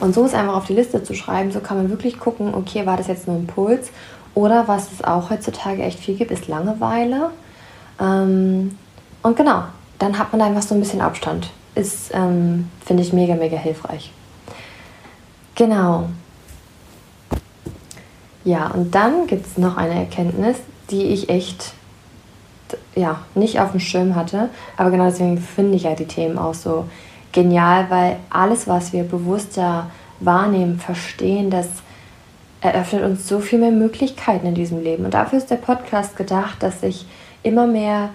Und 0.01 0.15
so 0.15 0.25
ist 0.25 0.35
einfach 0.35 0.55
auf 0.55 0.67
die 0.67 0.75
Liste 0.75 1.03
zu 1.03 1.15
schreiben, 1.15 1.51
so 1.51 1.61
kann 1.61 1.77
man 1.77 1.91
wirklich 1.91 2.21
gucken, 2.21 2.55
okay, 2.55 2.87
war 2.87 2.97
das 2.97 3.09
jetzt 3.09 3.27
nur 3.27 3.37
ein 3.37 3.41
Impuls? 3.41 3.91
Oder 4.35 4.69
was 4.69 4.93
es 4.93 5.03
auch 5.03 5.31
heutzutage 5.31 5.83
echt 5.83 5.99
viel 5.99 6.15
gibt, 6.15 6.31
ist 6.31 6.47
Langeweile. 6.47 7.31
Ähm, 8.01 8.79
und 9.23 9.37
genau, 9.37 9.65
dann 9.99 10.19
hat 10.19 10.31
man 10.33 10.41
einfach 10.41 10.63
so 10.63 10.75
ein 10.75 10.81
bisschen 10.81 11.01
Abstand. 11.01 11.51
Ist, 11.75 12.11
ähm, 12.13 12.71
finde 12.85 13.03
ich, 13.03 13.13
mega, 13.13 13.35
mega 13.35 13.57
hilfreich. 13.57 14.13
Genau. 15.55 16.09
Ja, 18.45 18.69
und 18.69 18.95
dann 18.95 19.27
gibt 19.27 19.47
es 19.47 19.59
noch 19.59 19.77
eine 19.77 19.95
Erkenntnis, 19.95 20.57
die 20.91 21.03
ich 21.05 21.29
echt 21.29 21.73
ja, 22.95 23.21
nicht 23.35 23.61
auf 23.61 23.73
dem 23.73 23.81
Schirm 23.81 24.15
hatte. 24.15 24.49
Aber 24.77 24.91
genau 24.91 25.07
deswegen 25.07 25.39
finde 25.39 25.77
ich 25.77 25.85
ja 25.85 25.95
die 25.95 26.07
Themen 26.07 26.39
auch 26.39 26.55
so 26.55 26.87
genial, 27.33 27.87
weil 27.91 28.17
alles, 28.31 28.67
was 28.67 28.93
wir 28.93 29.05
bewusster 29.05 29.91
wahrnehmen, 30.21 30.79
verstehen, 30.79 31.51
dass 31.51 31.69
eröffnet 32.61 33.05
uns 33.05 33.29
so 33.29 33.39
viel 33.39 33.61
mehr 33.61 33.71
Möglichkeiten 33.71 34.47
in 34.47 34.55
diesem 34.55 34.83
Leben. 34.83 35.05
Und 35.05 35.15
dafür 35.15 35.39
ist 35.39 35.51
der 35.51 35.57
Podcast 35.57 36.17
gedacht, 36.17 36.63
dass 36.63 36.83
ich 36.83 37.07
immer 37.43 37.67
mehr 37.67 38.11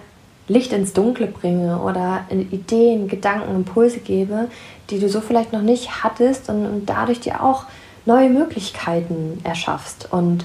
Licht 0.46 0.72
ins 0.72 0.92
Dunkle 0.92 1.26
bringe 1.26 1.80
oder 1.80 2.26
Ideen, 2.30 3.08
Gedanken, 3.08 3.54
Impulse 3.54 3.98
gebe, 3.98 4.48
die 4.90 4.98
du 4.98 5.08
so 5.08 5.20
vielleicht 5.20 5.52
noch 5.52 5.62
nicht 5.62 6.02
hattest 6.02 6.48
und, 6.50 6.66
und 6.66 6.86
dadurch 6.86 7.20
dir 7.20 7.42
auch 7.42 7.64
neue 8.04 8.28
Möglichkeiten 8.28 9.40
erschaffst. 9.44 10.12
Und 10.12 10.44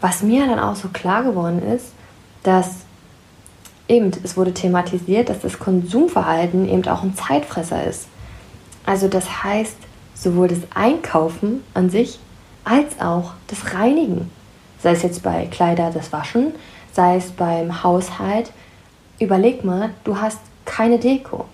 was 0.00 0.22
mir 0.22 0.46
dann 0.46 0.58
auch 0.58 0.76
so 0.76 0.88
klar 0.88 1.22
geworden 1.22 1.62
ist, 1.62 1.92
dass 2.42 2.84
eben, 3.88 4.10
es 4.22 4.36
wurde 4.36 4.52
thematisiert, 4.52 5.28
dass 5.28 5.40
das 5.40 5.58
Konsumverhalten 5.58 6.68
eben 6.68 6.86
auch 6.88 7.02
ein 7.02 7.14
Zeitfresser 7.14 7.84
ist. 7.84 8.08
Also 8.84 9.08
das 9.08 9.42
heißt, 9.42 9.76
sowohl 10.14 10.48
das 10.48 10.60
Einkaufen 10.74 11.62
an 11.72 11.90
sich 11.90 12.18
als 12.64 13.00
auch 13.00 13.32
das 13.48 13.74
Reinigen. 13.74 14.30
Sei 14.82 14.92
es 14.92 15.02
jetzt 15.02 15.22
bei 15.22 15.46
Kleider 15.46 15.90
das 15.90 16.12
Waschen, 16.12 16.52
sei 16.92 17.16
es 17.16 17.30
beim 17.30 17.82
Haushalt. 17.82 18.52
Überleg 19.18 19.64
mal, 19.64 19.90
du 20.04 20.20
hast 20.20 20.40
keine 20.64 20.98
Deko. 20.98 21.46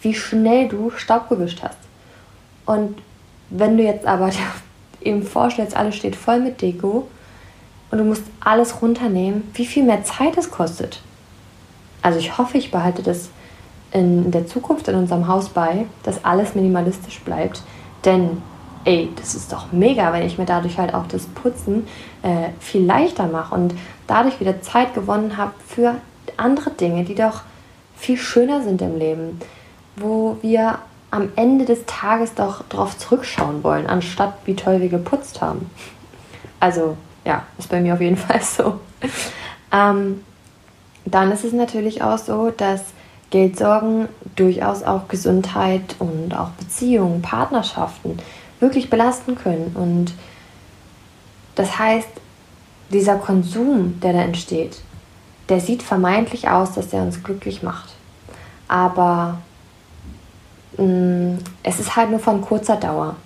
Wie 0.00 0.14
schnell 0.14 0.68
du 0.68 0.90
Staub 0.90 1.28
gewischt 1.28 1.62
hast. 1.62 1.78
Und 2.64 3.00
wenn 3.50 3.76
du 3.76 3.82
jetzt 3.82 4.06
aber 4.06 4.30
eben 5.00 5.22
vorstellst, 5.22 5.76
alles 5.76 5.96
steht 5.96 6.16
voll 6.16 6.40
mit 6.40 6.62
Deko 6.62 7.08
und 7.90 7.98
du 7.98 8.04
musst 8.04 8.24
alles 8.40 8.80
runternehmen, 8.80 9.50
wie 9.54 9.66
viel 9.66 9.84
mehr 9.84 10.04
Zeit 10.04 10.36
es 10.36 10.50
kostet. 10.50 11.00
Also 12.00 12.18
ich 12.18 12.36
hoffe, 12.38 12.58
ich 12.58 12.70
behalte 12.70 13.02
das 13.02 13.28
in 13.92 14.30
der 14.30 14.46
Zukunft 14.46 14.88
in 14.88 14.96
unserem 14.96 15.28
Haus 15.28 15.50
bei, 15.50 15.84
dass 16.02 16.24
alles 16.24 16.54
minimalistisch 16.54 17.20
bleibt. 17.20 17.62
Denn, 18.04 18.42
ey, 18.84 19.10
das 19.16 19.34
ist 19.34 19.52
doch 19.52 19.70
mega, 19.70 20.12
wenn 20.12 20.26
ich 20.26 20.38
mir 20.38 20.46
dadurch 20.46 20.78
halt 20.78 20.94
auch 20.94 21.06
das 21.06 21.26
Putzen 21.26 21.86
äh, 22.22 22.48
viel 22.58 22.84
leichter 22.84 23.26
mache 23.26 23.54
und 23.54 23.74
dadurch 24.06 24.40
wieder 24.40 24.62
Zeit 24.62 24.94
gewonnen 24.94 25.36
habe 25.36 25.52
für 25.66 25.96
andere 26.36 26.70
Dinge, 26.70 27.04
die 27.04 27.14
doch 27.14 27.42
viel 27.96 28.16
schöner 28.16 28.62
sind 28.62 28.82
im 28.82 28.98
Leben, 28.98 29.40
wo 29.96 30.38
wir 30.42 30.78
am 31.10 31.28
Ende 31.36 31.64
des 31.64 31.84
Tages 31.86 32.34
doch 32.34 32.64
darauf 32.68 32.96
zurückschauen 32.96 33.62
wollen, 33.62 33.86
anstatt 33.86 34.34
wie 34.46 34.56
toll 34.56 34.80
wir 34.80 34.88
geputzt 34.88 35.42
haben. 35.42 35.70
Also 36.58 36.96
ja, 37.24 37.44
ist 37.58 37.68
bei 37.68 37.80
mir 37.80 37.94
auf 37.94 38.00
jeden 38.00 38.16
Fall 38.18 38.42
so. 38.42 38.80
Ähm, 39.70 40.24
dann 41.04 41.32
ist 41.32 41.44
es 41.44 41.52
natürlich 41.52 42.02
auch 42.02 42.18
so, 42.18 42.50
dass 42.50 42.80
Geldsorgen 43.30 44.08
durchaus 44.36 44.82
auch 44.82 45.08
Gesundheit 45.08 45.96
und 45.98 46.34
auch 46.34 46.50
Beziehungen, 46.50 47.22
Partnerschaften 47.22 48.18
wirklich 48.60 48.90
belasten 48.90 49.36
können. 49.36 49.74
Und 49.74 50.12
das 51.54 51.78
heißt, 51.78 52.08
dieser 52.90 53.16
Konsum, 53.16 54.00
der 54.00 54.12
da 54.12 54.20
entsteht, 54.20 54.80
der 55.48 55.60
sieht 55.60 55.82
vermeintlich 55.82 56.48
aus, 56.48 56.72
dass 56.72 56.92
er 56.92 57.02
uns 57.02 57.22
glücklich 57.22 57.62
macht. 57.62 57.90
Aber 58.68 59.38
mh, 60.78 60.84
mm, 60.84 61.38
es 61.62 61.80
ist 61.80 61.96
halt 61.96 62.10
nur 62.10 62.20
von 62.20 62.40
kurzer 62.40 62.76
Dauer. 62.76 63.16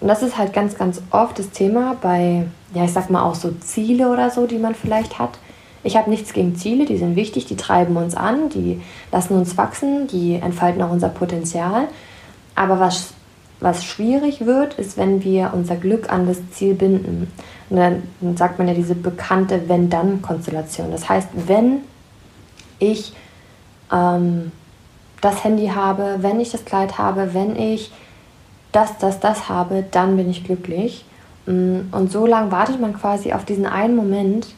Und 0.00 0.08
das 0.08 0.22
ist 0.22 0.36
halt 0.36 0.52
ganz, 0.52 0.76
ganz 0.76 1.00
oft 1.10 1.38
das 1.38 1.50
Thema 1.50 1.96
bei, 2.00 2.46
ja, 2.74 2.84
ich 2.84 2.92
sag 2.92 3.08
mal 3.08 3.22
auch 3.22 3.34
so 3.34 3.52
Ziele 3.60 4.10
oder 4.10 4.30
so, 4.30 4.46
die 4.46 4.58
man 4.58 4.74
vielleicht 4.74 5.18
hat. 5.18 5.38
Ich 5.82 5.96
habe 5.96 6.10
nichts 6.10 6.32
gegen 6.32 6.56
Ziele, 6.56 6.84
die 6.84 6.98
sind 6.98 7.16
wichtig, 7.16 7.46
die 7.46 7.56
treiben 7.56 7.96
uns 7.96 8.14
an, 8.16 8.48
die 8.48 8.82
lassen 9.12 9.34
uns 9.34 9.56
wachsen, 9.56 10.08
die 10.08 10.34
entfalten 10.34 10.82
auch 10.82 10.90
unser 10.90 11.08
Potenzial. 11.08 11.88
Aber 12.54 12.80
was, 12.80 13.14
was 13.60 13.84
schwierig 13.84 14.44
wird, 14.44 14.74
ist, 14.74 14.96
wenn 14.96 15.24
wir 15.24 15.52
unser 15.54 15.76
Glück 15.76 16.12
an 16.12 16.26
das 16.26 16.38
Ziel 16.50 16.74
binden. 16.74 17.32
Und 17.70 17.76
dann 17.76 18.02
sagt 18.36 18.58
man 18.58 18.68
ja 18.68 18.74
diese 18.74 18.94
bekannte 18.94 19.68
Wenn-Dann-Konstellation. 19.68 20.90
Das 20.90 21.08
heißt, 21.08 21.28
wenn 21.46 21.78
ich 22.78 23.14
ähm, 23.92 24.52
das 25.20 25.42
Handy 25.42 25.68
habe, 25.68 26.16
wenn 26.20 26.38
ich 26.38 26.50
das 26.50 26.64
Kleid 26.64 26.98
habe, 26.98 27.32
wenn 27.32 27.56
ich 27.56 27.90
das, 28.72 28.98
das, 28.98 29.20
das 29.20 29.48
habe, 29.48 29.84
dann 29.90 30.16
bin 30.16 30.28
ich 30.28 30.44
glücklich. 30.44 31.04
Mm, 31.46 31.80
und 31.92 32.12
so 32.12 32.26
lange 32.26 32.52
wartet 32.52 32.80
man 32.80 32.92
quasi 32.92 33.32
auf 33.32 33.44
diesen 33.44 33.66
einen 33.66 33.96
Moment, 33.96 34.48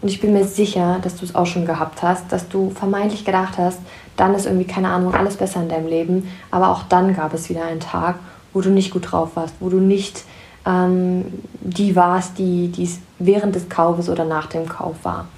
und 0.00 0.08
ich 0.08 0.20
bin 0.20 0.32
mir 0.32 0.44
sicher, 0.44 0.98
dass 1.02 1.16
du 1.16 1.24
es 1.24 1.34
auch 1.34 1.46
schon 1.46 1.66
gehabt 1.66 2.02
hast, 2.02 2.30
dass 2.30 2.48
du 2.48 2.70
vermeintlich 2.70 3.24
gedacht 3.24 3.58
hast, 3.58 3.80
dann 4.16 4.34
ist 4.34 4.46
irgendwie, 4.46 4.66
keine 4.66 4.90
Ahnung, 4.90 5.12
alles 5.12 5.36
besser 5.36 5.60
in 5.60 5.68
deinem 5.68 5.88
Leben. 5.88 6.30
Aber 6.52 6.70
auch 6.70 6.84
dann 6.84 7.16
gab 7.16 7.34
es 7.34 7.48
wieder 7.48 7.64
einen 7.64 7.80
Tag, 7.80 8.16
wo 8.58 8.60
du 8.60 8.70
nicht 8.70 8.90
gut 8.90 9.12
drauf 9.12 9.36
warst, 9.36 9.54
wo 9.60 9.68
du 9.68 9.78
nicht 9.78 10.24
ähm, 10.66 11.26
die 11.60 11.94
warst, 11.94 12.38
die 12.38 12.72
es 12.76 12.98
während 13.20 13.54
des 13.54 13.68
Kaufes 13.68 14.08
oder 14.08 14.24
nach 14.24 14.46
dem 14.46 14.68
Kauf 14.68 14.96
war. 15.04 15.28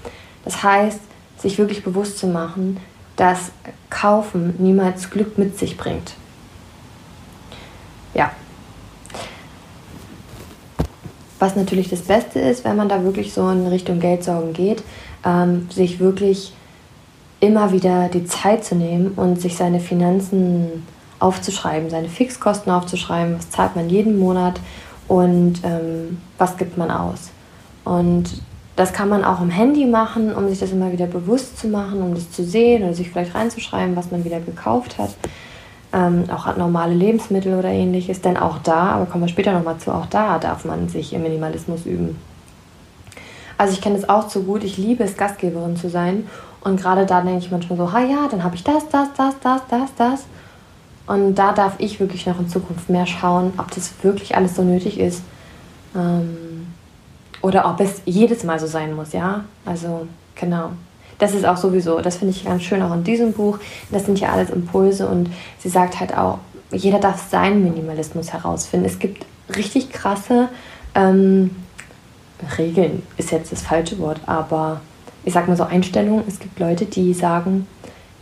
Das 0.42 0.62
heißt, 0.62 1.00
sich 1.36 1.58
wirklich 1.58 1.84
bewusst 1.84 2.16
zu 2.16 2.26
machen, 2.26 2.78
dass 3.16 3.52
Kaufen 3.90 4.54
niemals 4.56 5.10
Glück 5.10 5.36
mit 5.36 5.58
sich 5.58 5.76
bringt. 5.76 6.14
Ja, 8.14 8.30
was 11.38 11.56
natürlich 11.56 11.90
das 11.90 12.00
Beste 12.00 12.38
ist, 12.38 12.64
wenn 12.64 12.76
man 12.76 12.88
da 12.88 13.04
wirklich 13.04 13.34
so 13.34 13.50
in 13.50 13.66
Richtung 13.66 14.00
Geldsorgen 14.00 14.54
geht, 14.54 14.82
ähm, 15.26 15.68
sich 15.70 16.00
wirklich 16.00 16.54
immer 17.40 17.70
wieder 17.70 18.08
die 18.08 18.24
Zeit 18.24 18.64
zu 18.64 18.76
nehmen 18.76 19.12
und 19.16 19.42
sich 19.42 19.58
seine 19.58 19.80
Finanzen 19.80 20.86
aufzuschreiben, 21.20 21.90
seine 21.90 22.08
Fixkosten 22.08 22.72
aufzuschreiben, 22.72 23.38
was 23.38 23.50
zahlt 23.50 23.76
man 23.76 23.88
jeden 23.88 24.18
Monat 24.18 24.60
und 25.06 25.60
ähm, 25.62 26.20
was 26.38 26.56
gibt 26.56 26.76
man 26.76 26.90
aus. 26.90 27.30
Und 27.84 28.42
das 28.76 28.92
kann 28.92 29.08
man 29.08 29.24
auch 29.24 29.40
im 29.40 29.50
Handy 29.50 29.84
machen, 29.84 30.34
um 30.34 30.48
sich 30.48 30.58
das 30.58 30.72
immer 30.72 30.90
wieder 30.90 31.06
bewusst 31.06 31.58
zu 31.58 31.68
machen, 31.68 32.02
um 32.02 32.14
das 32.14 32.30
zu 32.30 32.44
sehen 32.44 32.82
oder 32.82 32.94
sich 32.94 33.10
vielleicht 33.10 33.34
reinzuschreiben, 33.34 33.94
was 33.94 34.10
man 34.10 34.24
wieder 34.24 34.40
gekauft 34.40 34.98
hat 34.98 35.10
ähm, 35.92 36.24
auch 36.32 36.56
normale 36.56 36.94
Lebensmittel 36.94 37.58
oder 37.58 37.68
ähnliches. 37.68 38.20
Denn 38.20 38.36
auch 38.36 38.58
da, 38.58 38.92
aber 38.92 39.06
kommen 39.06 39.24
wir 39.24 39.28
später 39.28 39.52
nochmal 39.52 39.78
zu, 39.78 39.92
auch 39.92 40.06
da 40.06 40.38
darf 40.38 40.64
man 40.64 40.88
sich 40.88 41.12
im 41.12 41.22
Minimalismus 41.22 41.86
üben. 41.86 42.18
Also 43.58 43.74
ich 43.74 43.80
kenne 43.80 43.98
es 43.98 44.08
auch 44.08 44.28
zu 44.28 44.44
gut, 44.44 44.64
ich 44.64 44.78
liebe 44.78 45.04
es, 45.04 45.16
Gastgeberin 45.16 45.76
zu 45.76 45.90
sein. 45.90 46.26
Und 46.62 46.80
gerade 46.80 47.06
da 47.06 47.20
denke 47.20 47.40
ich 47.44 47.50
manchmal 47.50 47.76
so, 47.78 47.84
ah 47.84 48.00
ja, 48.00 48.28
dann 48.30 48.44
habe 48.44 48.54
ich 48.54 48.64
das, 48.64 48.88
das, 48.88 49.08
das, 49.16 49.34
das, 49.42 49.62
das, 49.68 49.94
das. 49.96 50.24
Und 51.06 51.34
da 51.34 51.52
darf 51.52 51.74
ich 51.78 51.98
wirklich 51.98 52.26
noch 52.26 52.38
in 52.38 52.48
Zukunft 52.48 52.88
mehr 52.88 53.06
schauen, 53.06 53.52
ob 53.58 53.70
das 53.74 53.92
wirklich 54.02 54.36
alles 54.36 54.56
so 54.56 54.62
nötig 54.62 54.98
ist. 55.00 55.22
Ähm, 55.94 56.68
oder 57.42 57.68
ob 57.68 57.80
es 57.80 58.02
jedes 58.04 58.44
Mal 58.44 58.60
so 58.60 58.66
sein 58.66 58.94
muss, 58.94 59.12
ja. 59.12 59.44
Also 59.64 60.06
genau 60.34 60.70
das 61.20 61.34
ist 61.34 61.44
auch 61.44 61.58
sowieso, 61.58 62.00
das 62.00 62.16
finde 62.16 62.34
ich 62.34 62.44
ganz 62.44 62.62
schön 62.62 62.82
auch 62.82 62.94
in 62.94 63.04
diesem 63.04 63.32
Buch. 63.32 63.58
Das 63.90 64.06
sind 64.06 64.18
ja 64.18 64.30
alles 64.30 64.50
Impulse 64.50 65.06
und 65.06 65.30
sie 65.58 65.68
sagt 65.68 66.00
halt 66.00 66.16
auch, 66.16 66.38
jeder 66.72 66.98
darf 66.98 67.30
seinen 67.30 67.62
Minimalismus 67.62 68.32
herausfinden. 68.32 68.86
Es 68.86 68.98
gibt 68.98 69.26
richtig 69.54 69.92
krasse 69.92 70.48
ähm, 70.94 71.50
Regeln, 72.56 73.02
ist 73.18 73.32
jetzt 73.32 73.52
das 73.52 73.62
falsche 73.62 73.98
Wort, 73.98 74.20
aber 74.26 74.80
ich 75.24 75.34
sag 75.34 75.46
mal 75.46 75.56
so 75.56 75.64
Einstellungen. 75.64 76.24
Es 76.26 76.38
gibt 76.38 76.58
Leute, 76.58 76.86
die 76.86 77.12
sagen, 77.12 77.66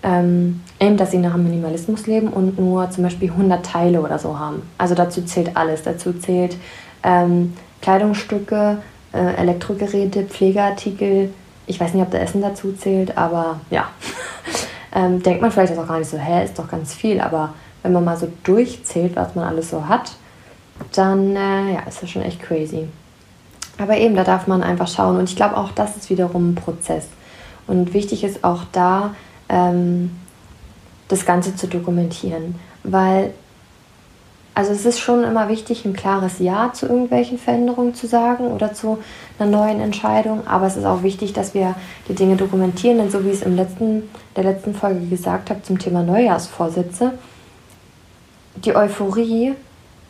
ähm, 0.02 0.60
eben, 0.78 0.96
dass 0.96 1.10
sie 1.10 1.18
nach 1.18 1.32
dem 1.32 1.44
Minimalismus 1.44 2.06
leben 2.06 2.28
und 2.28 2.58
nur 2.58 2.90
zum 2.90 3.04
Beispiel 3.04 3.30
100 3.30 3.64
Teile 3.64 4.00
oder 4.00 4.18
so 4.18 4.38
haben. 4.38 4.62
Also 4.78 4.94
dazu 4.94 5.22
zählt 5.22 5.56
alles. 5.56 5.82
Dazu 5.82 6.12
zählt 6.12 6.56
ähm, 7.02 7.54
Kleidungsstücke, 7.82 8.78
äh, 9.12 9.34
Elektrogeräte, 9.34 10.24
Pflegeartikel, 10.24 11.30
ich 11.68 11.78
weiß 11.78 11.94
nicht, 11.94 12.02
ob 12.02 12.10
der 12.10 12.22
Essen 12.22 12.40
dazu 12.40 12.72
zählt, 12.72 13.16
aber 13.16 13.60
ja. 13.70 13.88
ähm, 14.94 15.22
denkt 15.22 15.42
man 15.42 15.52
vielleicht 15.52 15.78
auch 15.78 15.86
gar 15.86 15.98
nicht 15.98 16.10
so, 16.10 16.16
hä, 16.16 16.44
ist 16.44 16.58
doch 16.58 16.68
ganz 16.68 16.94
viel. 16.94 17.20
Aber 17.20 17.54
wenn 17.82 17.92
man 17.92 18.04
mal 18.04 18.16
so 18.16 18.28
durchzählt, 18.42 19.14
was 19.16 19.34
man 19.34 19.44
alles 19.44 19.70
so 19.70 19.86
hat, 19.86 20.12
dann 20.92 21.36
äh, 21.36 21.74
ja, 21.74 21.80
ist 21.86 22.02
das 22.02 22.10
schon 22.10 22.22
echt 22.22 22.40
crazy. 22.40 22.88
Aber 23.78 23.96
eben, 23.96 24.16
da 24.16 24.24
darf 24.24 24.46
man 24.46 24.62
einfach 24.62 24.88
schauen. 24.88 25.18
Und 25.18 25.28
ich 25.28 25.36
glaube, 25.36 25.56
auch 25.56 25.70
das 25.72 25.96
ist 25.96 26.10
wiederum 26.10 26.52
ein 26.52 26.54
Prozess. 26.54 27.06
Und 27.66 27.92
wichtig 27.92 28.24
ist 28.24 28.44
auch 28.44 28.62
da, 28.72 29.14
ähm, 29.48 30.10
das 31.08 31.24
Ganze 31.24 31.56
zu 31.56 31.66
dokumentieren. 31.66 32.54
Weil 32.84 33.32
also 34.58 34.72
es 34.72 34.84
ist 34.84 34.98
schon 34.98 35.22
immer 35.22 35.48
wichtig, 35.48 35.84
ein 35.84 35.92
klares 35.92 36.40
Ja 36.40 36.72
zu 36.72 36.86
irgendwelchen 36.86 37.38
Veränderungen 37.38 37.94
zu 37.94 38.08
sagen 38.08 38.48
oder 38.48 38.74
zu 38.74 38.98
einer 39.38 39.48
neuen 39.48 39.80
Entscheidung. 39.80 40.48
Aber 40.48 40.66
es 40.66 40.76
ist 40.76 40.84
auch 40.84 41.04
wichtig, 41.04 41.32
dass 41.32 41.54
wir 41.54 41.76
die 42.08 42.16
Dinge 42.16 42.34
dokumentieren. 42.34 42.98
Denn 42.98 43.08
so 43.08 43.24
wie 43.24 43.28
ich 43.28 43.34
es 43.34 43.42
in 43.42 43.56
der 43.56 44.42
letzten 44.42 44.74
Folge 44.74 45.06
gesagt 45.06 45.50
habe 45.50 45.62
zum 45.62 45.78
Thema 45.78 46.02
Neujahrsvorsätze, 46.02 47.12
die 48.56 48.74
Euphorie 48.74 49.54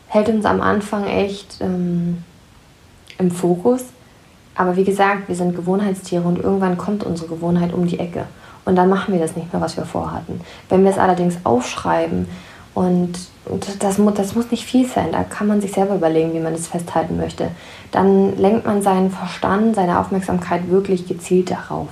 hält 0.07 0.31
uns 0.31 0.47
am 0.47 0.63
Anfang 0.63 1.05
echt 1.05 1.59
ähm, 1.61 2.25
im 3.19 3.31
Fokus. 3.31 3.85
Aber 4.55 4.77
wie 4.77 4.85
gesagt, 4.85 5.29
wir 5.29 5.37
sind 5.37 5.57
Gewohnheitstiere 5.57 6.23
und 6.23 6.39
irgendwann 6.39 6.79
kommt 6.79 7.05
unsere 7.05 7.29
Gewohnheit 7.29 7.75
um 7.75 7.87
die 7.87 7.99
Ecke. 7.99 8.25
Und 8.69 8.77
dann 8.77 8.91
machen 8.91 9.15
wir 9.15 9.21
das 9.21 9.35
nicht 9.35 9.51
mehr, 9.51 9.63
was 9.63 9.79
wir 9.79 9.87
vorhatten. 9.87 10.43
Wenn 10.69 10.85
wir 10.85 10.91
es 10.91 10.99
allerdings 10.99 11.39
aufschreiben, 11.43 12.29
Und 12.75 13.15
das, 13.81 13.97
das 13.97 14.35
muss 14.35 14.51
nicht 14.51 14.67
viel 14.67 14.87
sein, 14.87 15.11
da 15.11 15.25
kann 15.25 15.47
man 15.47 15.63
sich 15.63 15.73
selber 15.73 15.95
überlegen, 15.95 16.35
wie 16.35 16.39
man 16.39 16.53
es 16.53 16.69
festhalten 16.69 17.17
möchte. 17.17 17.51
Dann 17.93 18.37
lenkt 18.37 18.67
man 18.67 18.83
seinen 18.83 19.11
Verstand, 19.11 19.75
seine 19.75 19.99
Aufmerksamkeit 19.99 20.71
wirklich 20.71 21.09
gezielt 21.09 21.51
darauf. 21.51 21.89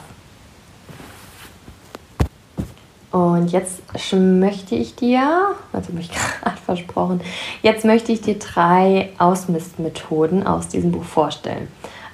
Und 3.11 3.50
jetzt 3.52 3.80
möchte 4.12 4.75
ich 4.75 4.97
dir, 4.97 5.54
also 5.73 5.88
habe 5.88 6.00
ich 6.00 6.11
gerade 6.42 6.59
versprochen, 6.62 7.23
jetzt 7.62 7.87
möchte 7.87 8.12
ich 8.12 8.21
dir 8.21 8.38
drei 8.38 9.09
Ausmistmethoden 9.16 10.47
aus 10.47 10.68
diesem 10.68 10.92
Buch 10.92 11.04
vorstellen. 11.04 11.68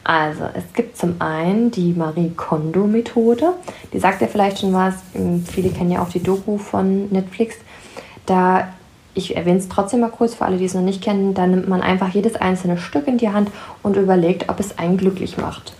Also, 0.05 0.45
es 0.55 0.65
gibt 0.75 0.97
zum 0.97 1.21
einen 1.21 1.71
die 1.71 1.93
Marie 1.93 2.31
Kondo-Methode. 2.31 3.55
Die 3.93 3.99
sagt 3.99 4.21
ja 4.21 4.27
vielleicht 4.27 4.59
schon 4.59 4.73
was. 4.73 4.95
Viele 5.51 5.71
kennen 5.71 5.93
ja 5.93 6.03
auch 6.03 6.09
die 6.09 6.23
Doku 6.23 6.59
von 6.59 7.09
Netflix. 7.11 7.57
Da, 8.27 8.69
ich 9.15 9.37
erwähne 9.37 9.59
es 9.59 9.69
trotzdem 9.69 10.01
mal 10.01 10.11
kurz 10.11 10.35
für 10.35 10.45
alle, 10.45 10.57
die 10.57 10.65
es 10.65 10.75
noch 10.75 10.83
nicht 10.83 11.03
kennen, 11.03 11.35
da 11.35 11.47
nimmt 11.47 11.69
man 11.69 11.83
einfach 11.83 12.09
jedes 12.09 12.35
einzelne 12.37 12.79
Stück 12.79 13.07
in 13.07 13.19
die 13.19 13.31
Hand 13.31 13.51
und 13.83 13.97
überlegt, 13.97 14.49
ob 14.49 14.59
es 14.59 14.79
einen 14.79 14.97
glücklich 14.97 15.37
macht. 15.37 15.75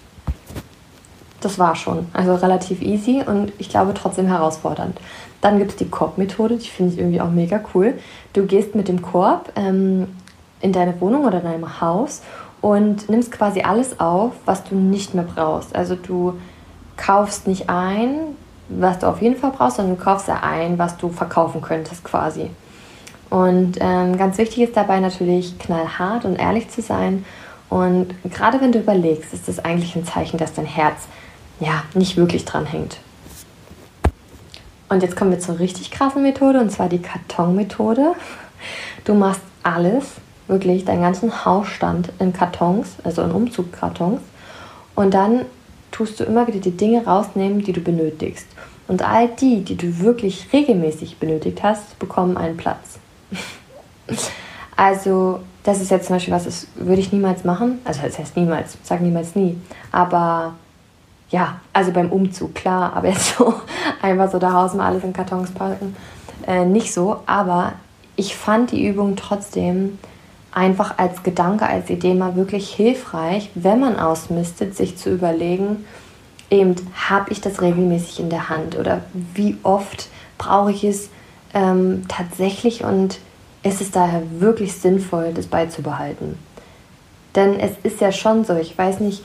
Das 1.41 1.59
war 1.59 1.75
schon. 1.75 2.07
Also 2.13 2.35
relativ 2.37 2.83
easy 2.83 3.23
und 3.27 3.53
ich 3.59 3.69
glaube 3.69 3.95
trotzdem 3.95 4.27
herausfordernd. 4.27 5.01
Dann 5.41 5.59
gibt 5.59 5.73
es 5.73 5.77
die 5.77 5.89
Korb-Methode, 5.89 6.57
die 6.57 6.69
finde 6.69 6.93
ich 6.93 7.01
irgendwie 7.01 7.21
auch 7.21 7.31
mega 7.31 7.61
cool. 7.75 7.95
Du 8.33 8.47
gehst 8.47 8.77
mit 8.77 8.87
dem 8.87 9.03
Korb 9.03 9.53
ähm, 9.57 10.07
in 10.61 10.73
deine 10.73 11.01
Wohnung 11.01 11.25
oder 11.25 11.39
in 11.39 11.45
deinem 11.45 11.81
Haus 11.81 12.23
und 12.63 13.11
nimmst 13.11 13.33
quasi 13.33 13.61
alles 13.61 14.01
auf, 14.01 14.33
was 14.47 14.65
du 14.65 14.77
nicht 14.77 15.13
mehr 15.15 15.25
brauchst. 15.25 15.77
Also 15.77 15.97
du 15.97 16.39
kaufst 16.97 17.47
nicht 17.47 17.69
ein, 17.69 18.37
was 18.69 19.01
du 19.01 19.09
auf 19.09 19.21
jeden 19.21 19.37
Fall 19.37 19.51
brauchst, 19.51 19.77
sondern 19.77 19.99
du 19.99 20.03
kaufst 20.03 20.31
ein, 20.31 20.79
was 20.79 20.97
du 20.97 21.11
verkaufen 21.11 21.61
könntest 21.61 22.05
quasi. 22.05 22.49
Und 23.29 23.79
ähm, 23.81 24.17
ganz 24.17 24.39
wichtig 24.39 24.63
ist 24.63 24.77
dabei 24.77 25.01
natürlich 25.01 25.59
knallhart 25.59 26.25
und 26.25 26.37
ehrlich 26.37 26.71
zu 26.71 26.81
sein. 26.81 27.25
Und 27.69 28.15
gerade 28.31 28.61
wenn 28.61 28.73
du 28.73 28.79
überlegst, 28.79 29.33
ist 29.33 29.49
das 29.49 29.59
eigentlich 29.59 29.97
ein 29.97 30.05
Zeichen, 30.05 30.39
dass 30.39 30.55
dein 30.55 30.67
Herz 30.67 31.09
ja 31.59 31.83
nicht 31.95 32.17
wirklich 32.17 32.45
dran 32.45 32.67
hängt. 32.67 32.99
Und 34.89 35.03
jetzt 35.03 35.17
kommen 35.17 35.31
wir 35.31 35.41
zur 35.41 35.59
richtig 35.59 35.91
krassen 35.91 36.23
Methode, 36.23 36.61
und 36.61 36.71
zwar 36.71 36.91
die 36.91 37.01
Kartonmethode. 37.01 38.13
Du 39.05 39.15
machst 39.15 39.41
alles, 39.63 40.05
wirklich 40.53 40.85
deinen 40.85 41.03
ganzen 41.03 41.45
Hausstand 41.45 42.13
in 42.21 42.33
Kartons, 42.33 42.97
also 43.03 43.23
in 43.23 43.33
Umzugkartons. 43.33 44.21
Und 44.95 45.15
dann 45.15 45.47
tust 45.91 46.21
du 46.21 46.25
immer 46.25 46.47
wieder 46.47 46.61
die 46.61 46.77
Dinge 46.77 47.05
rausnehmen, 47.05 47.65
die 47.65 47.73
du 47.73 47.81
benötigst. 47.81 48.47
Und 48.87 49.03
all 49.03 49.29
die, 49.29 49.63
die 49.63 49.77
du 49.77 50.01
wirklich 50.01 50.53
regelmäßig 50.53 51.19
benötigt 51.19 51.63
hast, 51.63 51.99
bekommen 51.99 52.37
einen 52.37 52.57
Platz. 52.57 52.99
also, 54.77 55.41
das 55.65 55.81
ist 55.81 55.91
jetzt 55.91 56.07
zum 56.07 56.17
Beispiel 56.17 56.35
was, 56.35 56.45
das 56.45 56.67
würde 56.75 57.01
ich 57.01 57.13
niemals 57.13 57.45
machen. 57.45 57.81
Also, 57.85 58.03
das 58.03 58.19
heißt 58.19 58.37
niemals, 58.37 58.77
sage 58.83 59.03
niemals 59.03 59.35
nie. 59.35 59.57
Aber 59.91 60.55
ja, 61.31 61.61
also 61.73 61.93
beim 61.93 62.13
Umzug, 62.13 62.55
klar, 62.55 62.93
aber 62.95 63.09
jetzt 63.09 63.37
so 63.37 63.55
einfach 64.03 64.31
so 64.31 64.39
daheim 64.39 64.77
mal 64.77 64.87
alles 64.87 65.03
in 65.03 65.15
Kartons 65.15 65.51
packen, 65.53 65.97
äh, 66.47 66.67
nicht 66.67 66.93
so. 66.93 67.21
Aber 67.25 67.73
ich 68.17 68.37
fand 68.37 68.73
die 68.73 68.87
Übung 68.87 69.17
trotzdem 69.17 69.99
einfach 70.53 70.99
als 70.99 71.23
Gedanke, 71.23 71.67
als 71.67 71.91
Idee 71.91 72.15
mal 72.15 72.37
wirklich 72.37 72.73
hilfreich, 72.73 73.51
wenn 73.55 73.81
man 73.81 73.99
ausmistet, 73.99 74.77
sich 74.77 74.97
zu 74.97 75.11
überlegen, 75.11 75.85
eben, 76.51 76.77
habe 77.09 77.33
ich 77.33 77.41
das 77.41 77.61
regelmäßig 77.61 78.21
in 78.21 78.31
der 78.31 78.49
Hand 78.49 78.79
oder 78.79 79.03
wie 79.35 79.57
oft 79.63 80.09
brauche 80.39 80.71
ich 80.71 80.85
es 80.85 81.09
ähm, 81.55 82.03
tatsächlich 82.09 82.85
und 82.85 83.19
ist 83.63 83.81
es 83.81 83.91
daher 83.91 84.23
wirklich 84.39 84.75
sinnvoll, 84.75 85.33
das 85.33 85.47
beizubehalten. 85.47 86.39
Denn 87.35 87.59
es 87.59 87.73
ist 87.83 88.01
ja 88.01 88.13
schon 88.13 88.45
so, 88.45 88.55
ich 88.57 88.77
weiß 88.77 89.01
nicht, 89.01 89.25